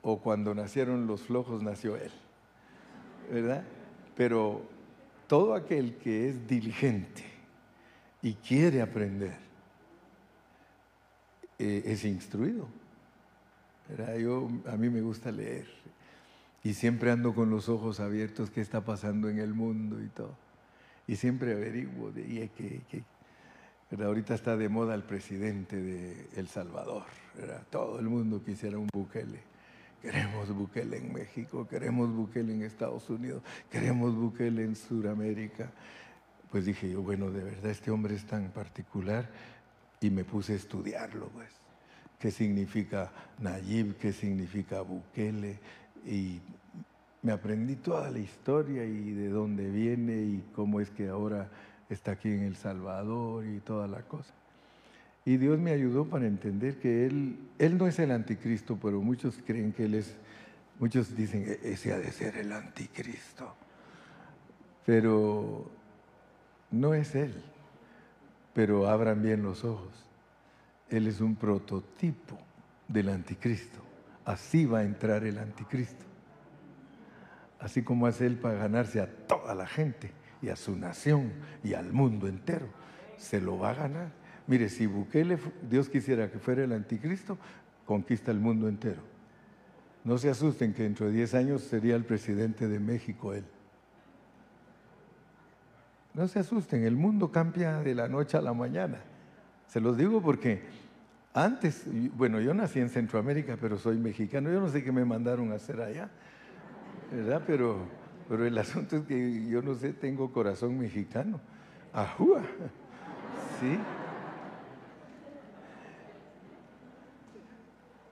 [0.00, 2.12] o cuando nacieron los flojos nació él,
[3.30, 3.64] ¿verdad?
[4.16, 4.62] Pero
[5.26, 7.24] todo aquel que es diligente
[8.22, 9.36] y quiere aprender
[11.58, 12.68] eh, es instruido.
[14.20, 15.66] Yo, a mí me gusta leer
[16.62, 20.36] y siempre ando con los ojos abiertos qué está pasando en el mundo y todo.
[21.10, 23.02] Y siempre averiguo de que, que
[24.00, 27.02] ahorita está de moda el presidente de El Salvador.
[27.68, 29.40] Todo el mundo quisiera un Bukele.
[30.00, 35.72] Queremos Bukele en México, queremos Bukele en Estados Unidos, queremos Bukele en Sudamérica.
[36.48, 39.28] Pues dije yo, bueno, de verdad este hombre es tan particular
[40.00, 41.50] y me puse a estudiarlo, pues.
[42.20, 43.96] ¿Qué significa Nayib?
[43.96, 45.58] ¿Qué significa Bukele?
[46.06, 46.40] Y
[47.22, 51.50] me aprendí toda la historia y de dónde viene y cómo es que ahora
[51.88, 54.32] está aquí en El Salvador y toda la cosa.
[55.24, 59.38] Y Dios me ayudó para entender que Él, Él no es el anticristo, pero muchos
[59.46, 60.14] creen que Él es,
[60.78, 63.54] muchos dicen, e-, ese ha de ser el anticristo.
[64.86, 65.70] Pero
[66.70, 67.34] no es Él,
[68.54, 69.92] pero abran bien los ojos.
[70.88, 72.38] Él es un prototipo
[72.88, 73.78] del anticristo.
[74.24, 76.09] Así va a entrar el anticristo.
[77.60, 81.32] Así como hace Él para ganarse a toda la gente y a su nación
[81.62, 82.66] y al mundo entero.
[83.18, 84.12] Se lo va a ganar.
[84.46, 85.38] Mire, si Bukele,
[85.68, 87.38] Dios quisiera que fuera el anticristo,
[87.84, 89.02] conquista el mundo entero.
[90.04, 93.44] No se asusten que dentro de 10 años sería el presidente de México él.
[96.14, 98.98] No se asusten, el mundo cambia de la noche a la mañana.
[99.68, 100.62] Se los digo porque
[101.32, 101.84] antes,
[102.16, 104.50] bueno, yo nací en Centroamérica, pero soy mexicano.
[104.50, 106.10] Yo no sé qué me mandaron a hacer allá,
[107.10, 107.42] ¿verdad?
[107.46, 107.78] Pero,
[108.28, 111.40] pero el asunto es que yo no sé, tengo corazón mexicano.
[111.92, 112.42] Ajúa,
[113.60, 113.78] ¿sí?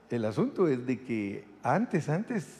[0.09, 2.57] El asunto es de que antes, antes,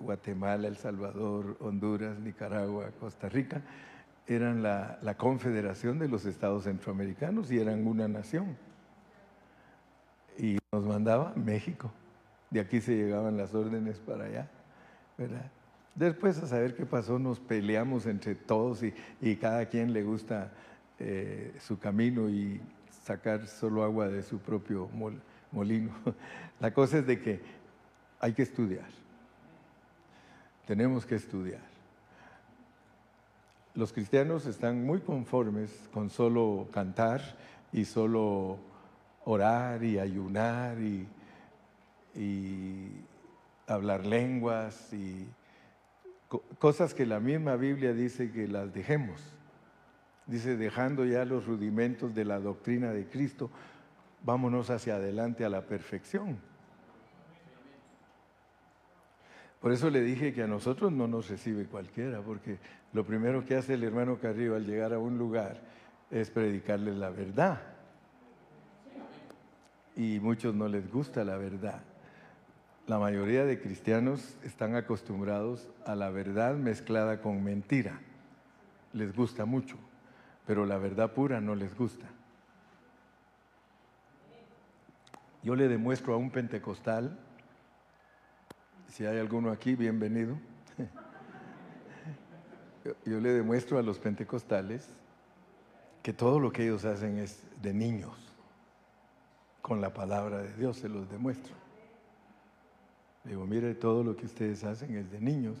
[0.00, 3.62] Guatemala, El Salvador, Honduras, Nicaragua, Costa Rica,
[4.26, 8.56] eran la, confederación de los estados centroamericanos y eran una nación.
[10.38, 11.92] Y nos mandaba México.
[12.50, 14.50] De aquí se llegaban las órdenes para allá,
[15.94, 20.52] Después, a saber qué pasó, nos peleamos entre todos y, cada quien le gusta
[20.98, 22.60] eh, su camino y
[23.04, 24.88] sacar solo agua de su propio
[25.52, 25.92] molino.
[26.60, 27.40] La cosa es de que
[28.20, 28.88] hay que estudiar.
[30.66, 31.74] Tenemos que estudiar.
[33.74, 37.20] Los cristianos están muy conformes con solo cantar
[37.72, 38.58] y solo
[39.24, 41.08] orar y ayunar y,
[43.66, 45.28] hablar lenguas y
[46.58, 49.20] cosas que la misma Biblia dice que las dejemos.
[50.26, 53.50] Dice, dejando ya los rudimentos de la doctrina de Cristo,
[54.22, 56.38] vámonos hacia adelante a la perfección.
[59.60, 62.58] Por eso le dije que a nosotros no nos recibe cualquiera, porque
[62.92, 65.60] lo primero que hace el hermano Carrillo al llegar a un lugar
[66.10, 67.60] es predicarles la verdad.
[69.96, 71.80] Y muchos no les gusta la verdad.
[72.86, 77.98] La mayoría de cristianos están acostumbrados a la verdad mezclada con mentira.
[78.92, 79.76] Les gusta mucho,
[80.46, 82.04] pero la verdad pura no les gusta.
[85.42, 87.18] Yo le demuestro a un pentecostal,
[88.88, 90.36] si hay alguno aquí, bienvenido.
[93.06, 94.90] Yo le demuestro a los pentecostales
[96.02, 98.14] que todo lo que ellos hacen es de niños.
[99.62, 101.63] Con la palabra de Dios se los demuestro.
[103.24, 105.56] Digo, mire, todo lo que ustedes hacen es de niños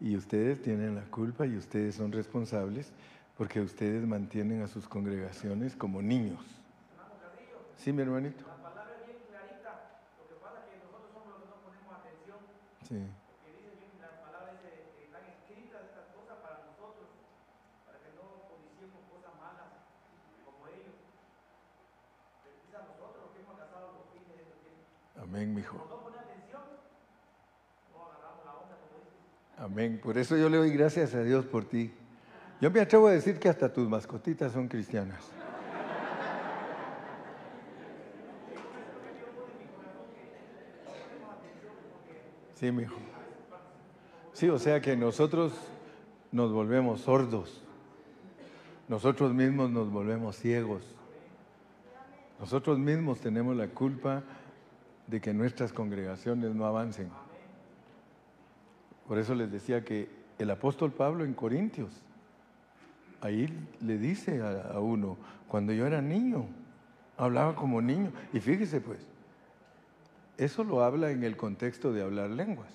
[0.00, 2.92] y ustedes tienen la culpa y ustedes son responsables
[3.36, 6.40] porque ustedes mantienen a sus congregaciones como niños.
[7.76, 8.44] Sí, mi hermanito.
[12.84, 13.00] Sí.
[13.00, 14.68] Porque dice bien las palabras que
[15.08, 17.08] están escritas estas cosas para nosotros,
[17.88, 19.72] para que no codiciemos cosas malas
[20.44, 20.92] como ellos.
[22.44, 24.84] Dice a nosotros que hemos alcanzado los fines de estos tiempos.
[25.16, 25.80] Amén, mijo.
[25.80, 26.76] No pone atención,
[27.88, 29.16] no agarramos la onda como dice.
[29.64, 29.98] Amén.
[30.02, 31.90] Por eso yo le doy gracias a Dios por ti.
[32.60, 35.24] Yo me atrevo a decir que hasta tus mascotitas son cristianas.
[42.56, 42.96] Sí, hijo.
[44.34, 45.54] Sí, o sea que nosotros
[46.30, 47.62] nos volvemos sordos.
[48.86, 50.82] Nosotros mismos nos volvemos ciegos.
[52.38, 54.24] Nosotros mismos tenemos la culpa
[55.06, 57.23] de que nuestras congregaciones no avancen.
[59.06, 61.92] Por eso les decía que el apóstol Pablo en Corintios,
[63.20, 63.48] ahí
[63.80, 65.16] le dice a, uno,
[65.48, 66.46] cuando yo era niño,
[67.16, 68.12] hablaba como niño.
[68.32, 69.00] Y fíjese pues,
[70.36, 72.70] eso lo habla en el contexto de hablar lenguas.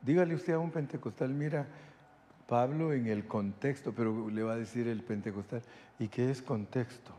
[0.00, 1.66] Dígale usted a un pentecostal, mira,
[2.48, 5.62] Pablo en el contexto, pero le va a decir el pentecostal,
[5.98, 7.12] ¿y qué es contexto?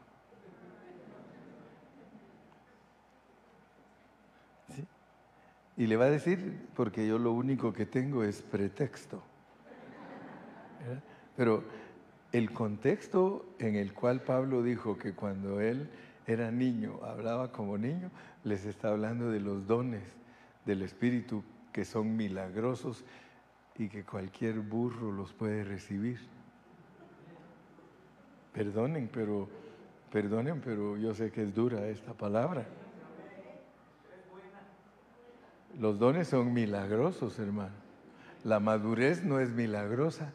[5.75, 9.23] Y le va a decir, porque yo lo único que tengo es pretexto.
[11.35, 11.63] Pero
[12.31, 15.89] el contexto en el cual Pablo dijo que cuando él
[16.27, 18.11] era niño, hablaba como niño,
[18.43, 20.03] les está hablando de los dones
[20.65, 23.03] del Espíritu que son milagrosos
[23.77, 26.19] y que cualquier burro los puede recibir.
[28.53, 29.49] Perdonen, pero
[30.11, 32.65] perdonen, pero yo sé que es dura esta palabra.
[35.79, 37.73] Los dones son milagrosos, hermano.
[38.43, 40.31] La madurez no es milagrosa.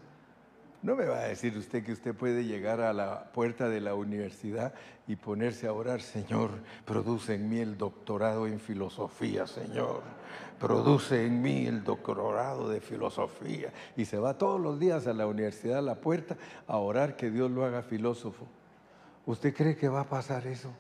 [0.81, 3.95] No me va a decir usted que usted puede llegar a la puerta de la
[3.95, 4.75] universidad
[5.09, 6.51] y ponerse a orar, Señor,
[6.85, 10.03] produce en mí el doctorado en filosofía, Señor.
[10.61, 13.73] Produce en mí el doctorado de filosofía.
[13.97, 16.37] Y se va todos los días a la universidad, a la puerta,
[16.69, 18.47] a orar que Dios lo haga filósofo.
[19.27, 20.73] ¿Usted cree que va a pasar eso?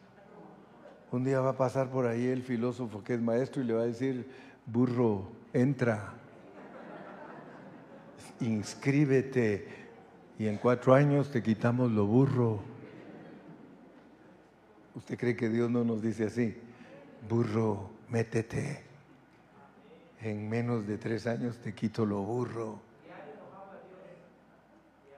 [1.10, 3.82] Un día va a pasar por ahí el filósofo que es maestro y le va
[3.82, 4.28] a decir,
[4.72, 6.12] burro, entra,
[8.40, 9.66] inscríbete
[10.38, 12.60] y en cuatro años te quitamos lo burro.
[14.94, 16.56] ¿Usted cree que Dios no nos dice así?
[17.28, 18.84] Burro, métete.
[20.20, 22.80] En menos de tres años te quito lo burro.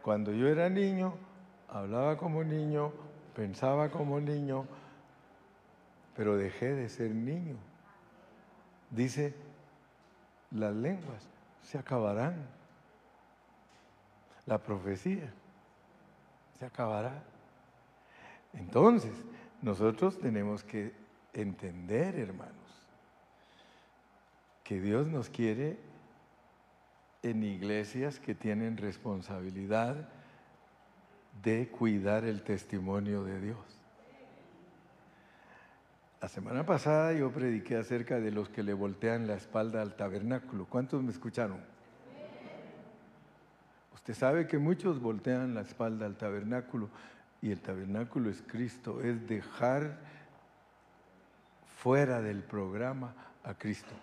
[0.03, 1.15] Cuando yo era niño,
[1.69, 2.93] hablaba como niño,
[3.35, 4.67] pensaba como niño,
[6.17, 7.57] pero dejé de ser niño.
[8.91, 9.35] Dice,
[10.51, 11.29] las lenguas
[11.63, 12.47] se acabarán.
[14.47, 15.33] La profecía
[16.59, 17.23] se acabará.
[18.53, 19.13] Entonces,
[19.63, 20.93] nosotros tenemos que
[21.33, 22.55] entender, hermanos,
[24.65, 25.79] que Dios nos quiere
[27.23, 30.09] en iglesias que tienen responsabilidad
[31.43, 33.80] de cuidar el testimonio de Dios.
[36.21, 40.67] La semana pasada yo prediqué acerca de los que le voltean la espalda al tabernáculo.
[40.67, 41.59] ¿Cuántos me escucharon?
[43.95, 46.91] Usted sabe que muchos voltean la espalda al tabernáculo
[47.41, 49.99] y el tabernáculo es Cristo, es dejar
[51.79, 53.95] fuera del programa a Cristo.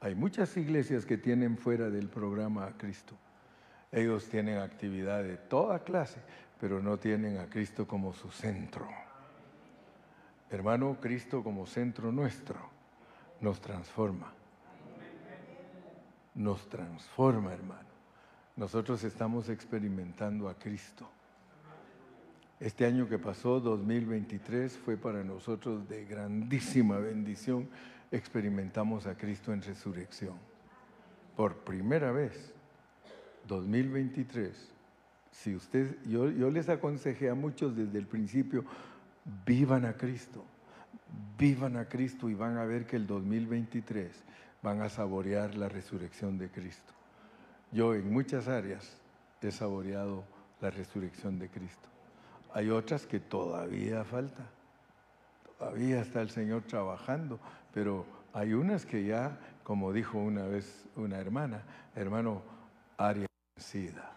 [0.00, 3.16] Hay muchas iglesias que tienen fuera del programa a Cristo.
[3.90, 6.20] Ellos tienen actividad de toda clase,
[6.60, 8.86] pero no tienen a Cristo como su centro.
[10.52, 12.58] Hermano, Cristo como centro nuestro
[13.40, 14.30] nos transforma.
[16.34, 17.88] Nos transforma, hermano.
[18.56, 21.08] Nosotros estamos experimentando a Cristo.
[22.60, 27.66] Este año que pasó, 2023, fue para nosotros de grandísima bendición.
[28.10, 30.34] Experimentamos a Cristo en resurrección.
[31.34, 32.52] Por primera vez,
[33.48, 34.70] 2023.
[35.30, 38.66] Si usted, yo, yo les aconsejé a muchos desde el principio,
[39.46, 40.44] vivan a Cristo,
[41.38, 44.10] vivan a Cristo y van a ver que el 2023
[44.62, 46.92] van a saborear la resurrección de Cristo.
[47.72, 48.96] Yo en muchas áreas
[49.40, 50.24] he saboreado
[50.60, 51.88] la resurrección de Cristo.
[52.54, 54.44] Hay otras que todavía falta.
[55.58, 57.40] Todavía está el Señor trabajando,
[57.72, 61.62] pero hay unas que ya, como dijo una vez una hermana,
[61.94, 62.42] hermano,
[62.96, 64.12] área vencida.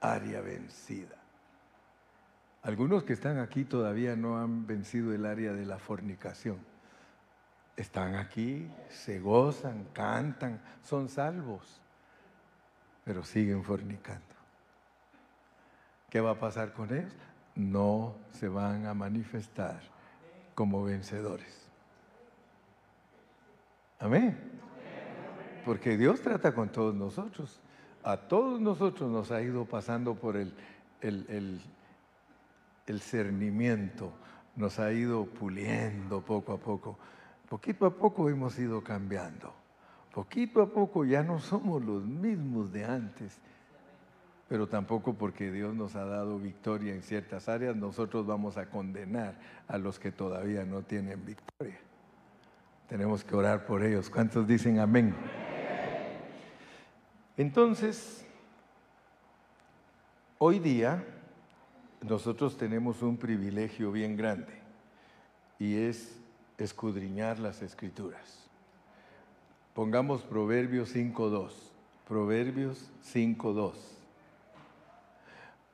[0.00, 1.21] Área vencida.
[2.62, 6.58] Algunos que están aquí todavía no han vencido el área de la fornicación.
[7.76, 11.80] Están aquí, se gozan, cantan, son salvos,
[13.04, 14.22] pero siguen fornicando.
[16.08, 17.12] ¿Qué va a pasar con ellos?
[17.56, 19.80] No se van a manifestar
[20.54, 21.66] como vencedores.
[23.98, 24.38] Amén.
[25.64, 27.60] Porque Dios trata con todos nosotros.
[28.04, 30.54] A todos nosotros nos ha ido pasando por el,
[31.00, 31.60] el el
[33.00, 34.12] cernimiento
[34.56, 36.98] nos ha ido puliendo poco a poco.
[37.48, 39.52] Poquito a poco hemos ido cambiando.
[40.12, 43.38] Poquito a poco ya no somos los mismos de antes.
[44.48, 49.38] Pero tampoco porque Dios nos ha dado victoria en ciertas áreas, nosotros vamos a condenar
[49.66, 51.78] a los que todavía no tienen victoria.
[52.88, 54.10] Tenemos que orar por ellos.
[54.10, 55.14] ¿Cuántos dicen amén?
[57.38, 58.26] Entonces,
[60.36, 61.02] hoy día
[62.02, 64.60] nosotros tenemos un privilegio bien grande
[65.58, 66.16] y es
[66.58, 68.42] escudriñar las escrituras.
[69.74, 71.50] Pongamos Proverbios 5.2.
[72.06, 73.72] Proverbios 5.2.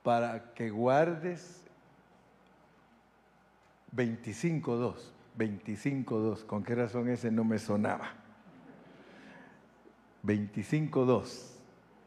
[0.02, 1.62] Para que guardes
[3.96, 4.94] 25.2.
[5.36, 6.44] 25.2.
[6.44, 8.12] ¿Con qué razón ese no me sonaba?
[10.24, 11.57] 25.2.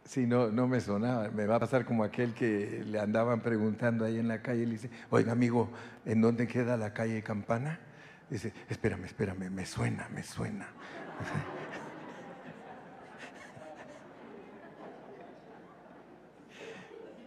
[0.06, 1.30] Si no, no me sonaba.
[1.30, 4.66] Me va a pasar como aquel que le andaban preguntando ahí en la calle y
[4.66, 5.70] le dice, oiga amigo,
[6.06, 7.80] ¿en dónde queda la calle Campana?
[8.30, 10.68] Dice, espérame, espérame, me suena, me suena.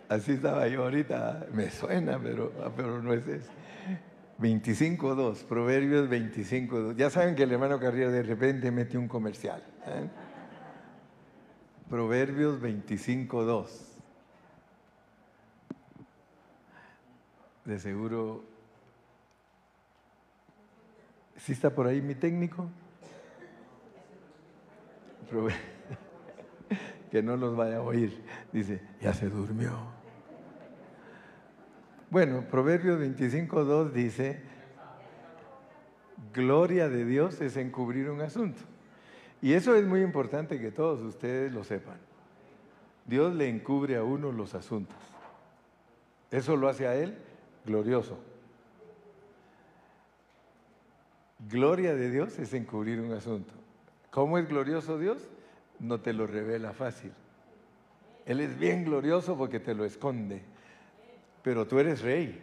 [0.08, 3.50] Así estaba yo ahorita, me suena, pero, pero no es eso.
[4.38, 6.96] 25.2, Proverbios 25.2.
[6.96, 9.62] Ya saben que el hermano Carrillo de repente mete un comercial.
[9.86, 10.08] ¿eh?
[11.88, 13.68] Proverbios 25.2.
[17.64, 18.44] De seguro.
[21.36, 22.68] ¿Sí está por ahí mi técnico?
[27.10, 28.22] que no los vaya a oír.
[28.52, 29.72] Dice, ya se durmió.
[32.10, 34.40] Bueno, Proverbios 25.2 dice,
[36.32, 38.62] gloria de Dios es encubrir un asunto.
[39.44, 41.98] Y eso es muy importante que todos ustedes lo sepan.
[43.04, 44.96] Dios le encubre a uno los asuntos.
[46.30, 47.18] Eso lo hace a él
[47.66, 48.18] glorioso.
[51.50, 53.52] Gloria de Dios es encubrir un asunto.
[54.10, 55.28] ¿Cómo es glorioso Dios?
[55.78, 57.12] no te lo revela fácil.
[58.24, 60.40] Él es bien glorioso porque te lo esconde.
[61.42, 62.42] Pero tú eres rey.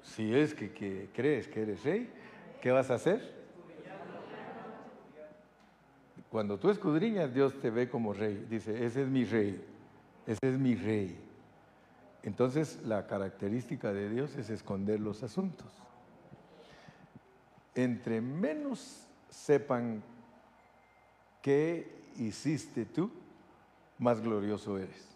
[0.00, 2.08] Si es que, crees que eres rey,
[2.62, 3.33] ¿qué vas a hacer?
[6.34, 8.44] Cuando tú escudriñas, Dios te ve como rey.
[8.50, 9.64] Dice, ese es mi rey,
[10.26, 11.16] ese es mi rey.
[12.24, 15.72] Entonces la característica de Dios es esconder los asuntos.
[17.76, 20.02] Entre menos sepan
[21.40, 23.12] ¿qué hiciste tú?
[23.98, 25.06] Más glorioso eres.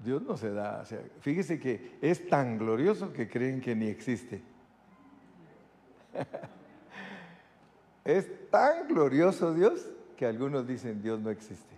[0.00, 0.84] Dios no se da,
[1.20, 4.42] fíjese que es tan glorioso que creen que ni existe.
[8.18, 9.86] es tan glorioso Dios
[10.16, 11.74] que algunos dicen Dios no existe.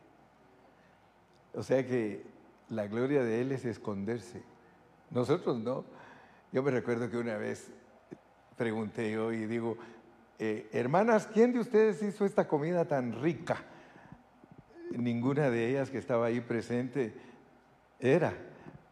[1.55, 2.23] O sea que
[2.69, 4.43] la gloria de Él es esconderse.
[5.11, 5.85] Nosotros no.
[6.53, 7.71] Yo me recuerdo que una vez
[8.57, 9.77] pregunté yo y digo,
[10.39, 13.65] eh, hermanas, ¿quién de ustedes hizo esta comida tan rica?
[14.91, 17.15] Ninguna de ellas que estaba ahí presente
[17.99, 18.35] era,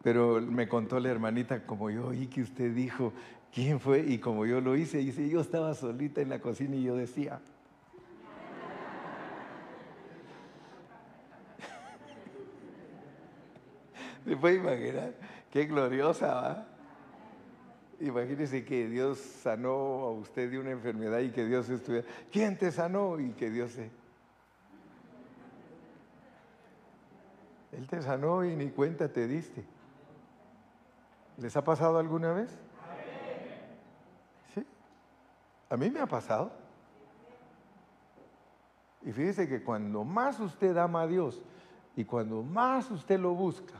[0.03, 3.13] pero me contó la hermanita como yo oí que usted dijo
[3.53, 6.83] quién fue y como yo lo hice, dice, yo estaba solita en la cocina y
[6.83, 7.41] yo decía,
[14.25, 15.13] ¿Se puede imaginar?
[15.51, 16.71] Qué gloriosa, ¿va?
[18.01, 22.07] Imagínese que Dios sanó a usted de una enfermedad y que Dios estuviera.
[22.31, 23.19] ¿Quién te sanó?
[23.19, 23.91] Y que Dios se.
[27.71, 29.63] Él te sanó y ni cuenta te diste.
[31.37, 32.49] ¿Les ha pasado alguna vez?
[34.55, 34.65] Sí.
[35.71, 36.51] A mí me ha pasado.
[39.03, 41.41] Y fíjese que cuando más usted ama a Dios
[41.95, 43.75] y cuando más usted lo busca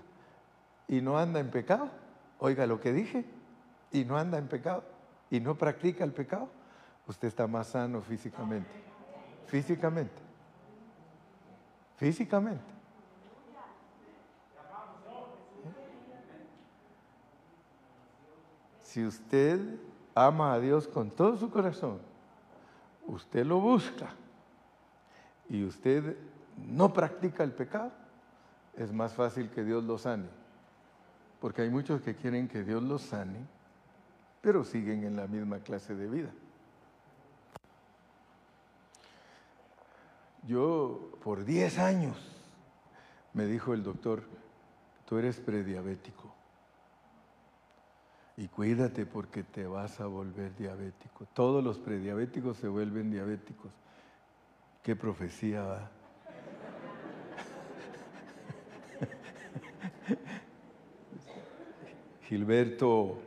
[0.87, 1.91] y no anda en pecado,
[2.39, 3.25] oiga lo que dije
[3.91, 4.85] y no anda en pecado
[5.29, 6.49] y no practica el pecado,
[7.07, 8.69] usted está más sano físicamente.
[9.47, 10.21] Físicamente.
[11.97, 12.63] Físicamente.
[18.81, 21.99] Si usted ama a Dios con todo su corazón,
[23.07, 24.09] usted lo busca
[25.49, 26.17] y usted
[26.57, 27.91] no practica el pecado,
[28.75, 30.27] es más fácil que Dios lo sane.
[31.39, 33.39] Porque hay muchos que quieren que Dios los sane
[34.41, 36.31] pero siguen en la misma clase de vida.
[40.47, 42.17] Yo por 10 años
[43.33, 44.23] me dijo el doctor,
[45.05, 46.30] tú eres prediabético
[48.37, 51.27] y cuídate porque te vas a volver diabético.
[51.33, 53.71] Todos los prediabéticos se vuelven diabéticos.
[54.83, 55.91] ¿Qué profecía va?
[62.27, 63.19] Gilberto,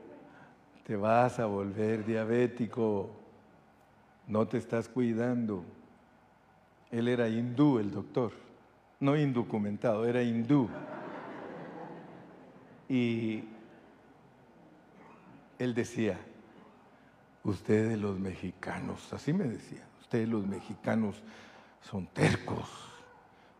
[0.84, 3.10] te vas a volver diabético,
[4.26, 5.64] no te estás cuidando.
[6.90, 8.32] Él era hindú, el doctor,
[9.00, 10.68] no indocumentado, era hindú.
[12.88, 13.44] Y
[15.58, 16.18] él decía,
[17.44, 21.22] ustedes los mexicanos, así me decía, ustedes los mexicanos
[21.80, 22.68] son tercos,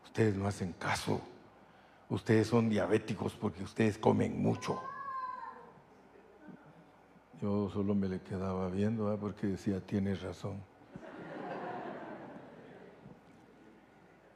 [0.03, 1.21] ustedes no hacen caso,
[2.09, 4.81] ustedes son diabéticos porque ustedes comen mucho.
[7.41, 10.57] Yo solo me le quedaba viendo porque decía, tienes razón.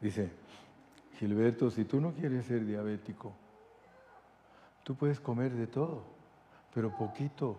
[0.01, 0.31] Dice,
[1.17, 3.33] Gilberto, si tú no quieres ser diabético,
[4.83, 6.18] tú puedes comer de todo
[6.73, 7.57] pero poquito,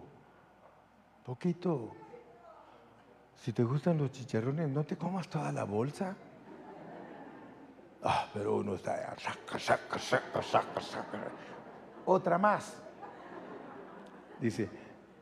[1.24, 1.92] poquito.
[3.36, 6.14] Si te gustan los chicharrones, no te comas toda la bolsa.
[8.02, 11.18] Ah, pero uno está, saca, saca, saca, saca, saca.
[12.06, 12.76] Otra más.
[14.40, 14.68] Dice,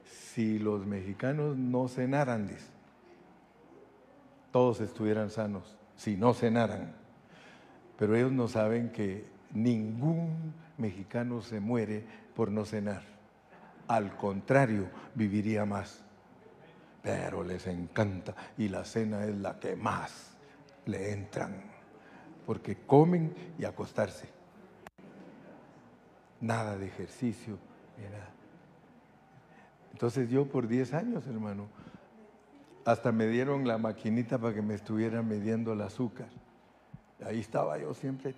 [0.05, 2.49] si los mexicanos no cenaran,
[4.53, 6.95] todos estuvieran sanos, si no cenaran.
[7.99, 12.05] Pero ellos no saben que ningún mexicano se muere
[12.37, 13.18] por no cenar.
[13.89, 16.03] Al contrario, viviría más.
[17.03, 20.37] Pero les encanta y la cena es la que más
[20.87, 21.55] le entran,
[22.47, 24.29] porque comen y acostarse.
[26.41, 27.59] Nada de ejercicio,
[27.99, 28.31] nada.
[29.93, 31.67] Entonces yo por 10 años, hermano,
[32.85, 36.29] hasta me dieron la maquinita para que me estuvieran midiendo el azúcar.
[37.25, 38.33] Ahí estaba yo siempre,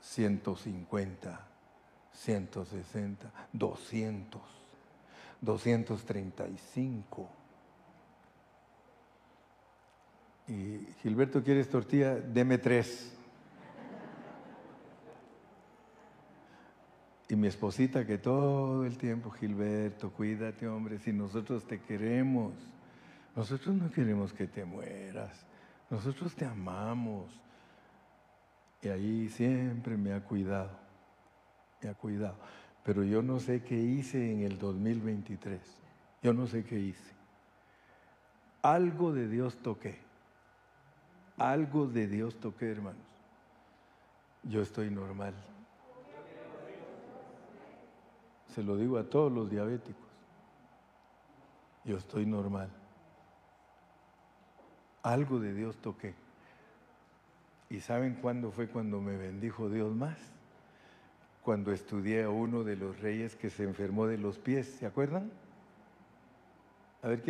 [0.00, 1.40] 150,
[2.16, 4.40] 160, 200,
[5.40, 7.28] 235.
[10.48, 12.14] Y Gilberto, ¿quieres tortilla?
[12.14, 13.12] Deme tres.
[17.28, 22.52] Y mi esposita que todo el tiempo, Gilberto, cuídate hombre, si nosotros te queremos,
[23.34, 25.44] nosotros no queremos que te mueras,
[25.90, 27.28] nosotros te amamos.
[28.80, 30.78] Y ahí siempre me ha cuidado,
[31.88, 32.36] ha cuidado.
[32.84, 35.60] Pero yo no sé qué hice en el 2023,
[36.22, 37.14] yo no sé qué hice.
[38.62, 39.98] Algo de Dios toqué,
[41.36, 43.02] algo de Dios toqué, hermanos.
[44.44, 45.34] Yo estoy normal.
[48.54, 50.06] Se lo digo a todos los diabéticos.
[51.84, 52.70] Yo estoy normal.
[55.02, 56.14] Algo de Dios toqué.
[57.68, 60.18] ¿Y saben cuándo fue cuando me bendijo Dios más?
[61.46, 65.30] Cuando estudié a uno de los reyes que se enfermó de los pies, ¿se acuerdan?
[67.02, 67.22] A ver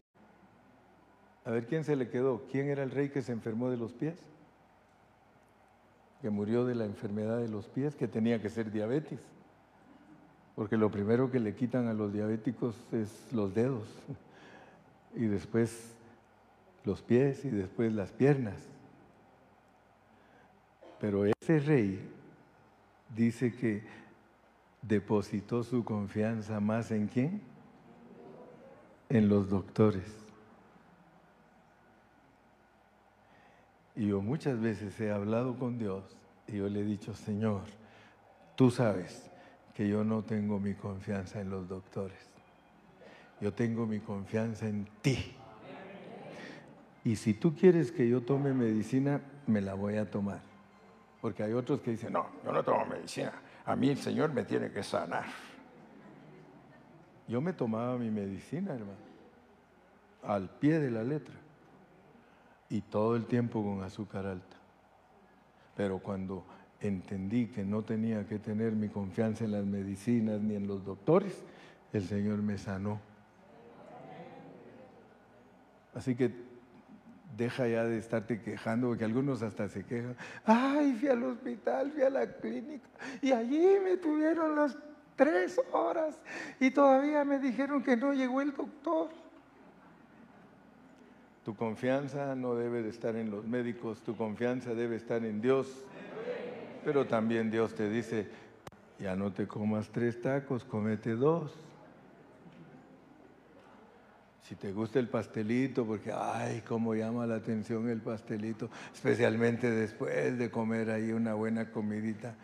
[1.69, 2.43] quién, se le quedó.
[2.51, 4.17] ¿Quién era el rey que se enfermó de los pies?
[6.23, 9.21] Que murió de la enfermedad de los pies, que tenía que ser diabetes
[10.57, 13.87] porque lo primero que le quitan a los diabéticos es los dedos,
[15.15, 15.95] y después
[16.85, 18.57] los pies y después las piernas.
[20.99, 22.01] Pero ese rey
[23.15, 24.06] dice que
[24.87, 27.43] depositó su confianza más en quién?
[29.09, 30.27] En los doctores.
[33.95, 36.05] Y yo muchas veces he hablado con Dios
[36.47, 37.63] y yo le he dicho, Señor,
[38.55, 39.31] tú sabes
[39.75, 42.19] que yo no tengo mi confianza en los doctores.
[43.41, 45.35] Yo tengo mi confianza en ti.
[47.05, 50.41] Y si tú quieres que yo tome medicina, me la voy a tomar.
[51.21, 53.33] Porque hay otros que dicen, no, yo no tomo medicina.
[53.67, 55.25] A mí el Señor me tiene que sanar.
[57.27, 58.99] Yo me tomaba mi medicina, hermano,
[60.23, 61.35] al pie de la letra.
[62.71, 64.57] Y todo el tiempo con azúcar alta.
[65.77, 66.45] Pero cuando
[66.81, 71.43] entendí que no tenía que tener mi confianza en las medicinas ni en los doctores,
[71.93, 73.01] el Señor me sanó.
[75.93, 76.46] Así que
[77.37, 80.17] deja ya de estarte quejando, porque algunos hasta se quejan.
[80.45, 82.89] Ay, fui al hospital, fui a la clínica
[83.21, 84.77] y allí me tuvieron las
[85.17, 86.19] tres horas
[86.61, 89.11] y todavía me dijeron que no llegó el doctor.
[91.45, 95.85] Tu confianza no debe de estar en los médicos, tu confianza debe estar en Dios.
[96.85, 98.29] Pero también Dios te dice,
[98.99, 101.53] ya no te comas tres tacos, comete dos.
[104.49, 110.39] Si te gusta el pastelito, porque, ay, cómo llama la atención el pastelito, especialmente después
[110.39, 112.37] de comer ahí una buena comidita,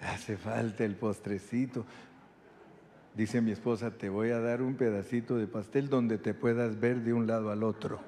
[0.00, 1.86] hace falta el postrecito.
[3.14, 7.02] Dice mi esposa, te voy a dar un pedacito de pastel donde te puedas ver
[7.02, 8.00] de un lado al otro.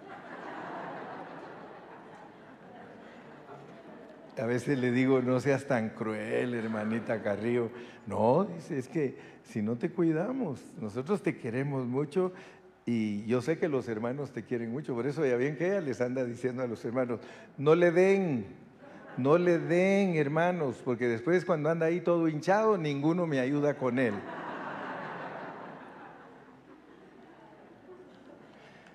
[4.41, 7.71] A veces le digo, no seas tan cruel, hermanita Carrillo.
[8.09, 12.33] No, dice, es que si no te cuidamos, nosotros te queremos mucho
[12.93, 15.81] y yo sé que los hermanos te quieren mucho, por eso ya bien que ella
[15.81, 17.21] les anda diciendo a los hermanos,
[17.57, 18.47] no le den,
[19.17, 24.01] no le den, hermanos, porque después cuando anda ahí todo hinchado, ninguno me ayuda con
[24.01, 24.15] él.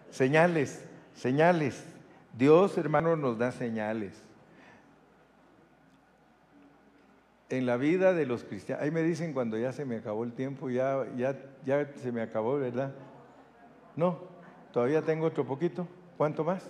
[0.10, 0.84] Señales,
[1.14, 1.82] señales.
[2.38, 4.12] Dios, hermano, nos da señales.
[7.48, 8.84] en la vida de los cristianos.
[8.84, 12.22] Ahí me dicen cuando ya se me acabó el tiempo, ya, ya, ya se me
[12.22, 12.91] acabó, ¿verdad?
[13.96, 14.20] No,
[14.74, 15.88] todavía tengo otro poquito.
[16.18, 16.64] ¿Cuánto más?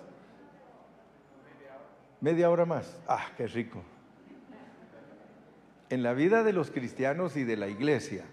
[2.22, 3.00] Media hora más.
[3.08, 3.82] Ah, qué rico.
[5.90, 8.26] En la vida de los cristianos y de la iglesia,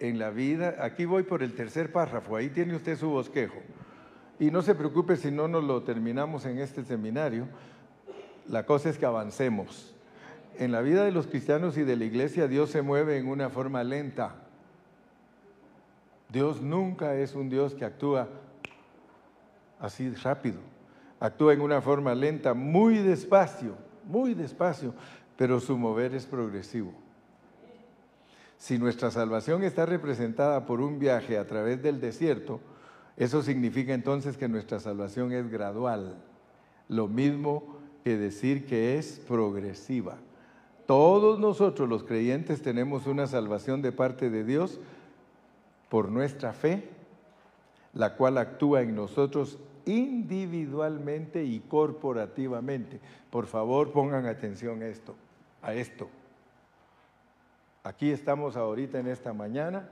[0.00, 3.58] en la vida, aquí voy por el tercer párrafo, ahí tiene usted su bosquejo.
[4.40, 7.46] Y no se preocupe si no nos lo terminamos en este seminario,
[8.48, 9.94] la cosa es que avancemos.
[10.58, 13.50] En la vida de los cristianos y de la iglesia Dios se mueve en una
[13.50, 14.39] forma lenta.
[16.32, 18.28] Dios nunca es un Dios que actúa
[19.78, 20.58] así rápido.
[21.18, 23.74] Actúa en una forma lenta, muy despacio,
[24.04, 24.94] muy despacio,
[25.36, 26.92] pero su mover es progresivo.
[28.56, 32.60] Si nuestra salvación está representada por un viaje a través del desierto,
[33.16, 36.16] eso significa entonces que nuestra salvación es gradual.
[36.88, 40.16] Lo mismo que decir que es progresiva.
[40.86, 44.80] Todos nosotros los creyentes tenemos una salvación de parte de Dios
[45.90, 46.88] por nuestra fe,
[47.92, 53.00] la cual actúa en nosotros individualmente y corporativamente.
[53.30, 55.16] Por favor, pongan atención a esto,
[55.60, 56.08] a esto.
[57.82, 59.88] Aquí estamos ahorita en esta mañana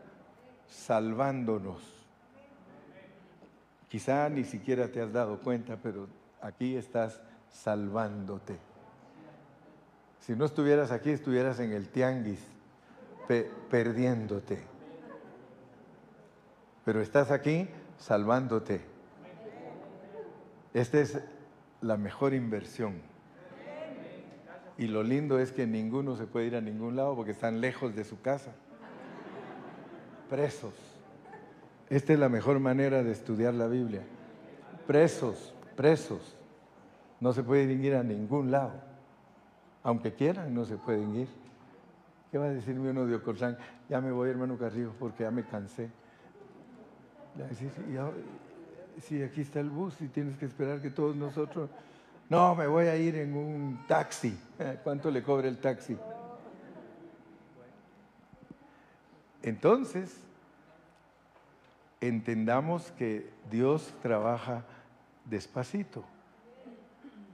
[0.68, 1.82] salvándonos.
[3.88, 6.06] Quizá ni siquiera te has dado cuenta, pero
[6.40, 7.20] aquí estás
[7.50, 8.56] salvándote.
[10.20, 12.40] Si no estuvieras aquí, estuvieras en el tianguis,
[13.70, 14.77] perdiéndote.
[16.88, 17.68] Pero estás aquí
[17.98, 18.80] salvándote.
[20.72, 21.20] Esta es
[21.82, 23.02] la mejor inversión.
[24.78, 27.94] Y lo lindo es que ninguno se puede ir a ningún lado porque están lejos
[27.94, 28.52] de su casa.
[30.30, 30.72] Presos.
[31.90, 34.00] Esta es la mejor manera de estudiar la Biblia.
[34.86, 36.38] Presos, presos.
[37.20, 38.72] No se pueden ir a ningún lado.
[39.82, 41.28] Aunque quieran, no se pueden ir.
[42.32, 43.58] ¿Qué va a decirme uno de Ocotlán?
[43.90, 45.90] Ya me voy, hermano Carrillo, porque ya me cansé.
[49.02, 51.70] Si aquí está el bus y tienes que esperar que todos nosotros...
[52.28, 54.38] No, me voy a ir en un taxi.
[54.84, 55.96] ¿Cuánto le cobra el taxi?
[59.42, 60.20] Entonces,
[62.00, 64.64] entendamos que Dios trabaja
[65.24, 66.04] despacito.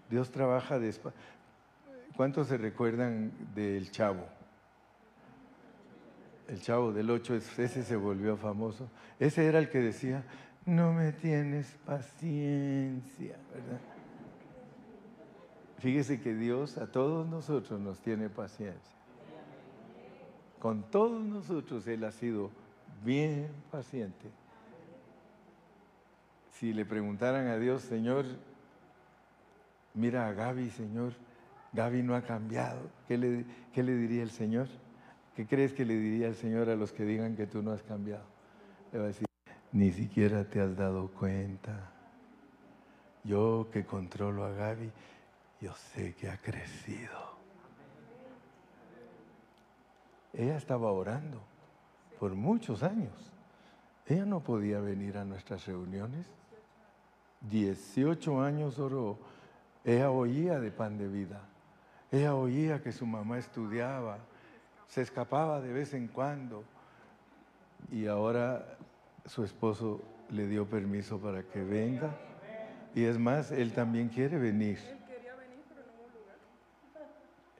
[0.09, 1.21] Dios trabaja despacito.
[2.17, 4.25] ¿Cuántos se recuerdan del chavo?
[6.49, 8.89] El chavo del 8, ese se volvió famoso.
[9.19, 10.25] Ese era el que decía,
[10.67, 13.81] no me tienes paciencia, ¿verdad?
[15.79, 18.95] Fíjese que Dios a todos nosotros nos tiene paciencia.
[20.59, 22.51] Con todos nosotros Él ha sido
[23.05, 24.31] bien paciente.
[26.53, 28.25] Si le preguntaran a Dios, Señor,
[29.93, 31.13] mira a Gaby, Señor,
[31.75, 34.69] Gaby no ha cambiado, ¿qué le, qué le diría el Señor?
[35.37, 37.83] ¿Qué crees que le diría el Señor a los que digan que tú no has
[37.83, 38.25] cambiado?
[38.93, 39.27] Le va a decir,
[39.73, 41.91] ni siquiera te has dado cuenta.
[43.25, 44.93] Yo que controlo a Gaby,
[45.61, 47.35] yo sé que ha crecido.
[50.33, 51.41] Ella estaba orando
[52.21, 53.33] por muchos años.
[54.07, 56.27] Ella no podía venir a nuestras reuniones.
[57.51, 59.19] 18 años oró.
[59.85, 61.41] Ella oía de pan de vida.
[62.13, 64.19] Ella oía que su mamá estudiaba.
[64.89, 66.65] Se escapaba de vez en cuando.
[67.91, 68.77] Y ahora
[69.27, 72.11] su esposo le dio permiso para que venga.
[72.95, 74.79] Y es más, él también quiere venir.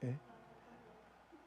[0.01, 0.15] ¿Eh?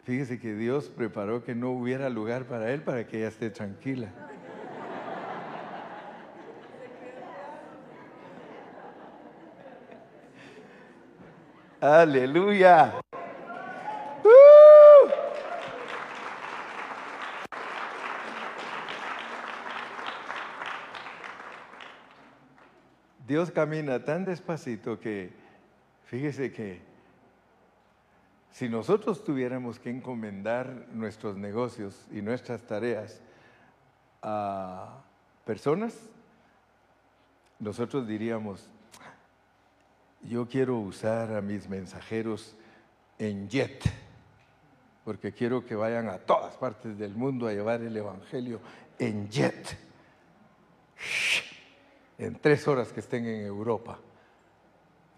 [0.05, 4.11] Fíjese que Dios preparó que no hubiera lugar para él para que ella esté tranquila.
[11.81, 13.01] Aleluya.
[23.29, 25.31] Dios camina tan despacito que,
[26.07, 26.81] fíjese que
[28.51, 33.21] si nosotros tuviéramos que encomendar nuestros negocios y nuestras tareas
[34.23, 35.03] a
[35.45, 35.95] personas,
[37.59, 38.67] nosotros diríamos,
[40.23, 42.57] yo quiero usar a mis mensajeros
[43.19, 43.85] en jet,
[45.05, 48.59] porque quiero que vayan a todas partes del mundo a llevar el Evangelio
[48.99, 49.88] en jet
[52.19, 53.99] en tres horas que estén en Europa.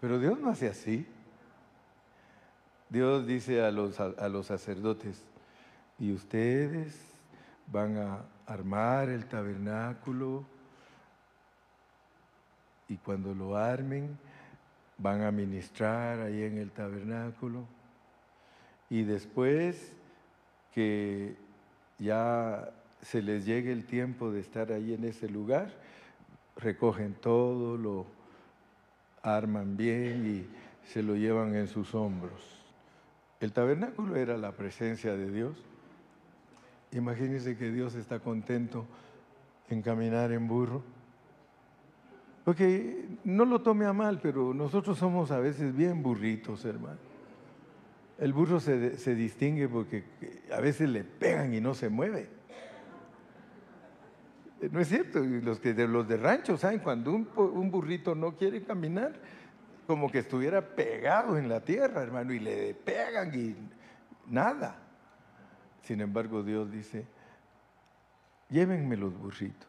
[0.01, 1.07] Pero Dios no hace así.
[2.90, 5.22] Dios dice a los, a, los sacerdotes,
[5.98, 7.01] y ustedes
[7.68, 10.44] van a armar el tabernáculo
[12.88, 14.18] y cuando lo armen
[14.98, 17.64] van a ministrar ahí en el tabernáculo
[18.88, 19.92] y después
[20.74, 21.36] que
[21.98, 22.72] ya
[23.03, 25.70] se les llegue el tiempo de estar ahí en ese lugar,
[26.61, 28.06] recogen todo, lo
[29.22, 32.61] arman bien y se lo llevan en sus hombros.
[33.40, 35.56] El tabernáculo era la presencia de Dios.
[36.92, 38.84] Imagínense que Dios está contento
[39.68, 40.82] en caminar en burro.
[42.44, 46.98] Porque no lo tome a mal, pero nosotros somos a veces bien burritos, hermano.
[48.18, 50.04] El burro se, se distingue porque
[50.52, 52.39] a veces le pegan y no se mueve.
[54.68, 56.80] No es cierto, los, que de, los de rancho, ¿saben?
[56.80, 59.14] Cuando un, burrito no quiere caminar,
[59.86, 63.56] como que estuviera pegado en la tierra, hermano, y le pegan y
[64.26, 64.76] nada.
[65.82, 67.06] Sin embargo, Dios dice,
[68.50, 69.68] llévenme los burritos.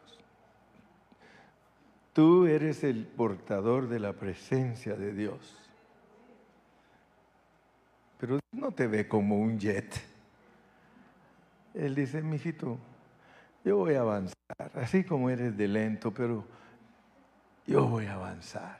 [2.12, 5.56] Tú eres el portador de la presencia de Dios.
[8.18, 10.00] Pero no te ve como un jet.
[11.72, 12.78] Él dice, mijito,
[13.64, 14.34] yo voy a avanzar,
[14.74, 16.44] así como eres de lento, pero
[17.66, 18.78] yo voy a avanzar.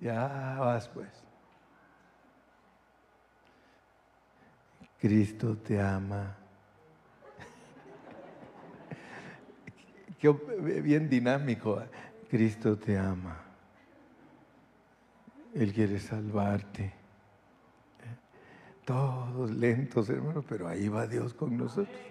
[0.00, 1.08] Ya vas pues.
[4.98, 6.36] Cristo te ama.
[10.18, 10.30] Qué
[10.82, 11.82] bien dinámico.
[12.28, 13.40] Cristo te ama.
[15.54, 16.92] Él quiere salvarte.
[18.84, 22.09] Todos lentos, hermano, pero ahí va Dios con nosotros.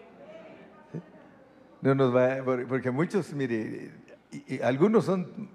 [1.82, 3.92] No nos va, porque muchos, mire,
[4.64, 5.50] algunos son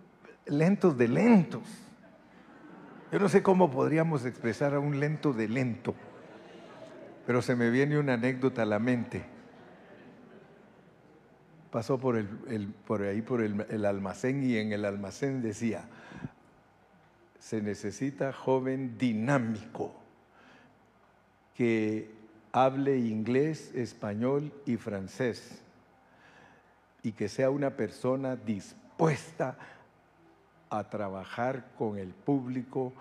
[0.46, 1.62] lentos de lentos.
[3.12, 5.94] Yo no sé cómo podríamos expresar a un lento de lento,
[7.26, 9.22] pero se me viene una anécdota a la mente.
[11.70, 15.84] Pasó por, el, por ahí por el almacén y en el almacén decía,
[17.38, 19.92] se necesita joven dinámico
[21.54, 22.10] que
[22.52, 25.63] hable inglés, español y francés
[27.04, 29.56] y que sea una persona dispuesta
[30.70, 32.94] a trabajar con el público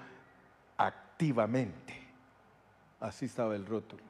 [0.77, 1.93] activamente.
[2.99, 4.03] Así estaba el rótulo.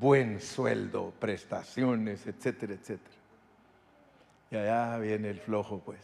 [0.00, 3.16] Buen sueldo, prestaciones, etcétera, etcétera.
[4.50, 6.00] Y allá viene el flojo, pues.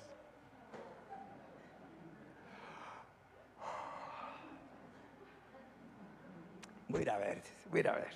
[6.87, 8.15] Voy a ver, voy a ver.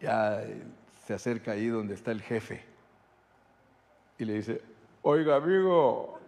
[0.00, 0.42] Ya
[1.06, 2.71] se acerca ahí donde está el jefe
[4.18, 4.60] y le dice,
[5.02, 6.18] oiga amigo,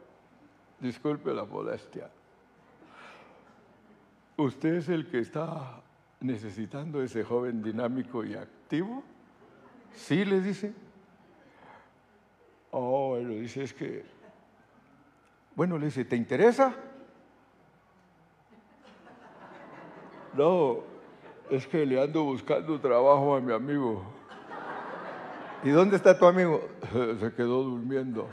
[0.80, 2.10] disculpe la molestia.
[4.36, 5.80] ¿Usted es el que está
[6.20, 9.02] necesitando ese joven dinámico y activo?
[9.94, 10.72] Sí, le dice.
[12.72, 14.04] Oh, bueno, dice, es que,
[15.54, 16.74] bueno, le dice, ¿te interesa?
[20.36, 20.80] No,
[21.48, 24.13] es que le ando buscando trabajo a mi amigo.
[25.64, 26.68] ¿Y dónde está tu amigo?
[27.20, 28.28] Se quedó durmiendo.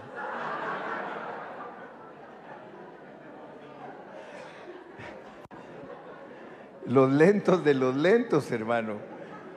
[6.86, 8.96] Los lentos de los lentos, hermano.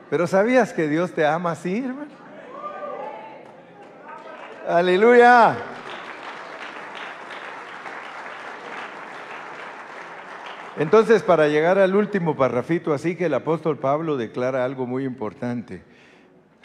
[0.08, 2.12] Pero ¿sabías que Dios te ama así, hermano?
[4.68, 5.56] Aleluya.
[10.76, 15.82] Entonces, para llegar al último parrafito, así que el apóstol Pablo declara algo muy importante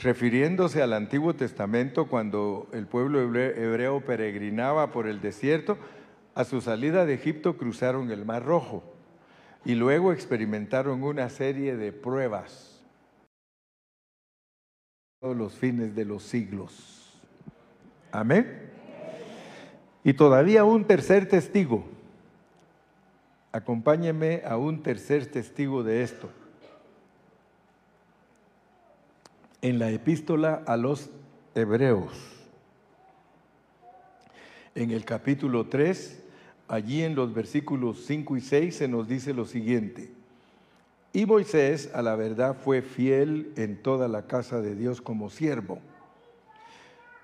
[0.01, 5.77] refiriéndose al Antiguo Testamento cuando el pueblo hebreo peregrinaba por el desierto,
[6.35, 8.83] a su salida de Egipto cruzaron el Mar Rojo
[9.65, 12.81] y luego experimentaron una serie de pruebas
[15.19, 17.19] todos los fines de los siglos.
[18.09, 18.71] Amén.
[20.05, 21.83] Y todavía un tercer testigo.
[23.51, 26.29] Acompáñeme a un tercer testigo de esto.
[29.61, 31.09] En la epístola a los
[31.55, 32.13] hebreos.
[34.75, 36.23] En el capítulo 3,
[36.67, 40.11] allí en los versículos 5 y 6 se nos dice lo siguiente.
[41.11, 45.79] Y Moisés a la verdad fue fiel en toda la casa de Dios como siervo.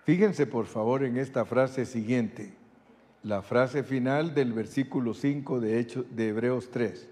[0.03, 2.53] Fíjense por favor en esta frase siguiente,
[3.23, 7.07] la frase final del versículo 5 de, de Hebreos 3.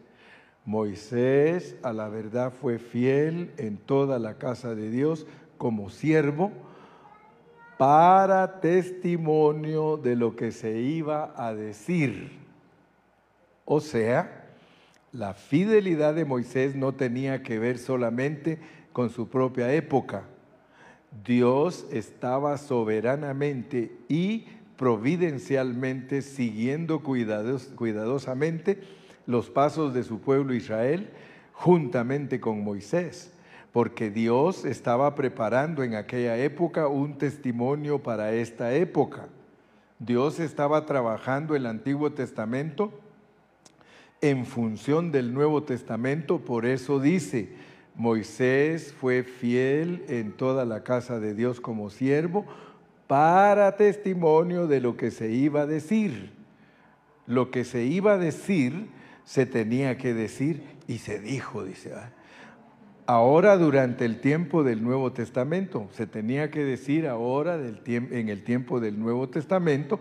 [0.65, 5.25] Moisés a la verdad fue fiel en toda la casa de Dios
[5.57, 6.51] como siervo
[7.77, 12.31] para testimonio de lo que se iba a decir.
[13.65, 14.45] O sea,
[15.11, 18.59] la fidelidad de Moisés no tenía que ver solamente
[18.93, 20.23] con su propia época.
[21.25, 24.45] Dios estaba soberanamente y
[24.77, 28.81] providencialmente siguiendo cuidadosamente
[29.25, 31.09] los pasos de su pueblo Israel
[31.53, 33.31] juntamente con Moisés,
[33.71, 39.27] porque Dios estaba preparando en aquella época un testimonio para esta época.
[39.99, 42.91] Dios estaba trabajando el Antiguo Testamento
[44.21, 47.49] en función del Nuevo Testamento, por eso dice,
[47.95, 52.45] Moisés fue fiel en toda la casa de Dios como siervo
[53.07, 56.31] para testimonio de lo que se iba a decir.
[57.27, 58.87] Lo que se iba a decir
[59.25, 61.91] se tenía que decir y se dijo, dice.
[63.05, 68.79] Ahora durante el tiempo del Nuevo Testamento, se tenía que decir ahora en el tiempo
[68.79, 69.99] del Nuevo Testamento,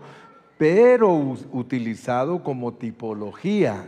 [0.57, 1.13] pero
[1.51, 3.85] utilizado como tipología,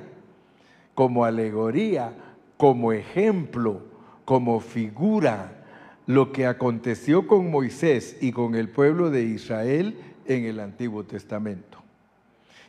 [0.94, 2.14] como alegoría,
[2.58, 3.84] como ejemplo,
[4.26, 5.64] como figura,
[6.08, 11.75] lo que aconteció con Moisés y con el pueblo de Israel en el Antiguo Testamento.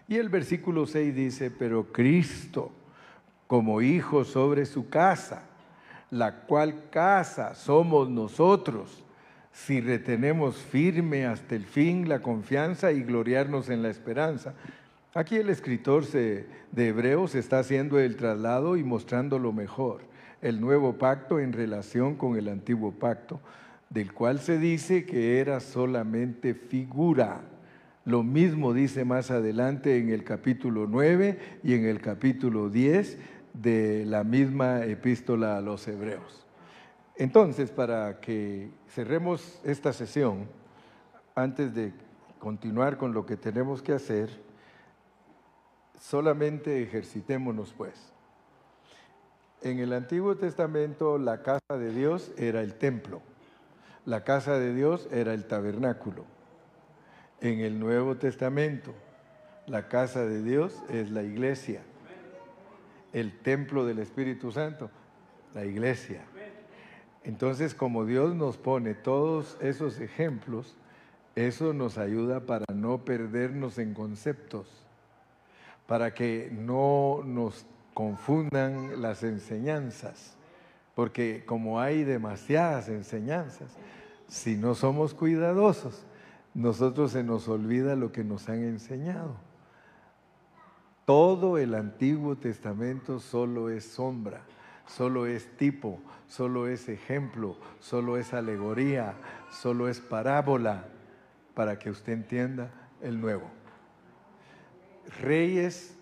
[0.09, 2.71] Y el versículo 6 dice, pero Cristo
[3.47, 5.43] como hijo sobre su casa,
[6.11, 9.05] la cual casa somos nosotros,
[9.53, 14.55] si retenemos firme hasta el fin la confianza y gloriarnos en la esperanza.
[15.15, 16.47] Aquí el escritor de
[16.77, 20.03] Hebreos está haciendo el traslado y mostrando lo mejor,
[20.43, 23.41] el nuevo pacto en relación con el antiguo pacto,
[23.89, 27.41] del cual se dice que era solamente figura.
[28.07, 33.19] Lo mismo dice más adelante en el capítulo 9 y en el capítulo 10
[33.53, 36.47] de la misma epístola a los hebreos.
[37.17, 40.47] Entonces, para que cerremos esta sesión,
[41.35, 41.93] antes de
[42.39, 44.31] continuar con lo que tenemos que hacer,
[45.99, 48.13] solamente ejercitémonos pues.
[49.63, 53.21] En el Antiguo Testamento la casa de Dios era el templo,
[54.05, 56.36] la casa de Dios era el tabernáculo.
[57.41, 58.95] En el Nuevo Testamento
[59.67, 61.83] la casa de Dios es la iglesia,
[63.13, 64.91] el templo del Espíritu Santo,
[65.55, 66.23] la iglesia.
[67.25, 70.77] Entonces, como Dios nos pone todos esos ejemplos,
[71.35, 74.69] eso nos ayuda para no perdernos en conceptos,
[75.89, 80.37] para que no nos confundan las enseñanzas,
[80.95, 83.77] porque como hay demasiadas enseñanzas,
[84.29, 86.07] si no somos cuidadosos,
[86.57, 89.37] nosotros se nos olvida lo que nos han enseñado.
[91.05, 94.43] Todo el Antiguo Testamento solo es sombra
[94.87, 99.15] solo es tipo, solo es ejemplo, solo es alegoría,
[99.51, 100.89] solo es parábola,
[101.55, 103.51] para que usted entienda el nuevo.
[105.21, 105.97] Reyes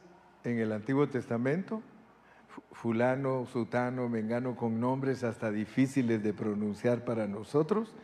[0.45, 1.83] en el Antiguo Testamento,
[2.73, 7.95] fulano, sutano, mengano, con nombres hasta difíciles de pronunciar para nosotros,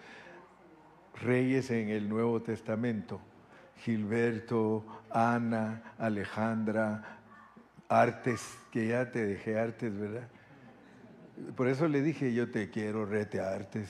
[1.21, 3.21] reyes en el Nuevo Testamento,
[3.77, 7.19] Gilberto, Ana, Alejandra,
[7.89, 10.29] Artes, que ya te dejé Artes, ¿verdad?
[11.57, 13.85] Por eso le dije, yo te quiero retearte.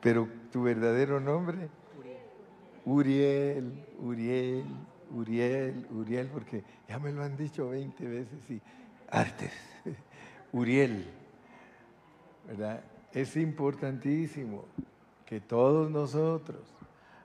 [0.00, 1.68] Pero tu verdadero nombre,
[2.84, 4.64] Uriel, Uriel,
[5.10, 8.60] Uriel, Uriel, porque ya me lo han dicho 20 veces y
[9.08, 9.52] artes,
[10.52, 11.06] Uriel,
[13.12, 14.64] Es importantísimo
[15.26, 16.60] que todos nosotros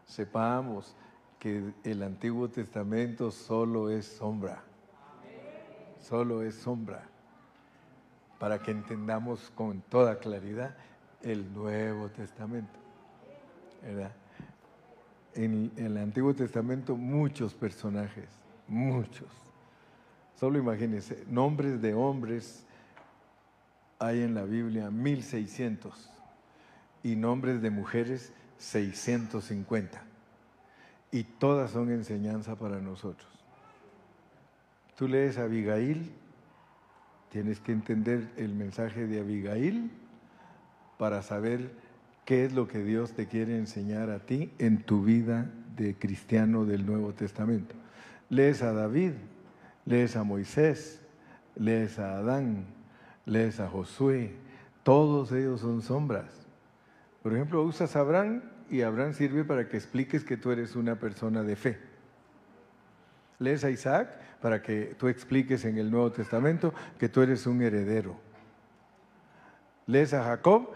[0.05, 0.95] sepamos
[1.39, 4.63] que el Antiguo Testamento solo es sombra
[6.07, 7.03] solo es sombra,
[8.39, 10.75] para que entendamos con toda claridad
[11.21, 12.79] el Nuevo Testamento.
[15.33, 18.29] En, el Antiguo Testamento muchos personajes,
[18.67, 19.27] muchos.
[20.39, 22.65] Solo imagínense, nombres de hombres
[23.99, 26.09] hay en la Biblia 1600
[27.03, 30.03] y nombres de mujeres 650.
[31.11, 33.31] Y todas son enseñanza para nosotros.
[34.95, 36.11] Tú lees Abigail,
[37.31, 39.91] tienes que entender el mensaje de Abigail
[40.97, 41.71] para saber
[42.25, 46.65] qué es lo que Dios te quiere enseñar a ti en tu vida de cristiano
[46.65, 47.75] del Nuevo Testamento.
[48.29, 49.13] Lees a David,
[49.85, 50.99] lees a Moisés,
[51.55, 52.65] lees a Adán,
[53.27, 54.33] lees a Josué,
[54.81, 56.47] todos ellos son sombras.
[57.21, 60.95] Por ejemplo, usas a Abraham y Abraham sirve para que expliques que tú eres una
[60.95, 61.77] persona de fe.
[63.39, 64.09] Lees a Isaac
[64.41, 68.15] para que tú expliques en el Nuevo Testamento que tú eres un heredero.
[69.85, 70.71] Lees a Jacob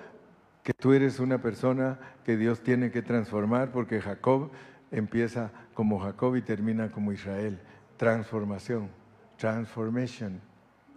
[0.61, 4.51] que tú eres una persona que Dios tiene que transformar porque Jacob
[4.91, 7.59] empieza como Jacob y termina como Israel.
[7.97, 8.89] Transformación,
[9.37, 10.41] transformation,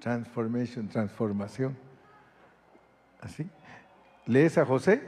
[0.05, 1.75] transformation, transformación.
[3.23, 3.49] ¿Así?
[4.27, 5.03] Lees a José.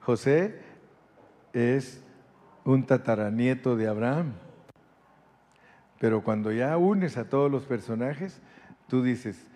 [0.00, 0.58] José
[1.52, 2.02] es
[2.64, 4.32] un tataranieto de Abraham.
[6.00, 8.40] Pero cuando ya unes a todos los personajes,
[8.88, 9.46] tú dices,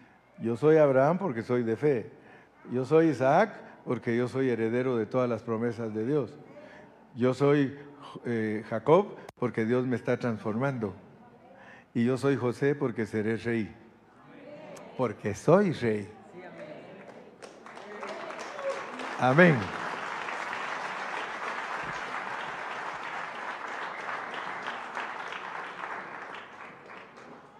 [0.42, 2.10] yo soy Abraham porque soy de fe,
[2.70, 6.36] yo soy Isaac porque yo soy heredero de todas las promesas de Dios,
[7.14, 7.78] yo soy
[8.26, 10.94] eh, Jacob porque Dios me está transformando.
[11.94, 13.74] Y yo soy José porque seré rey.
[14.96, 16.10] Porque soy rey.
[19.18, 19.58] Amén.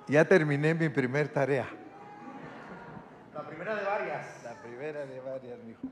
[0.09, 1.67] Ya terminé mi primer tarea.
[3.35, 4.45] La primera de varias.
[4.45, 5.89] La primera de varias, mijo.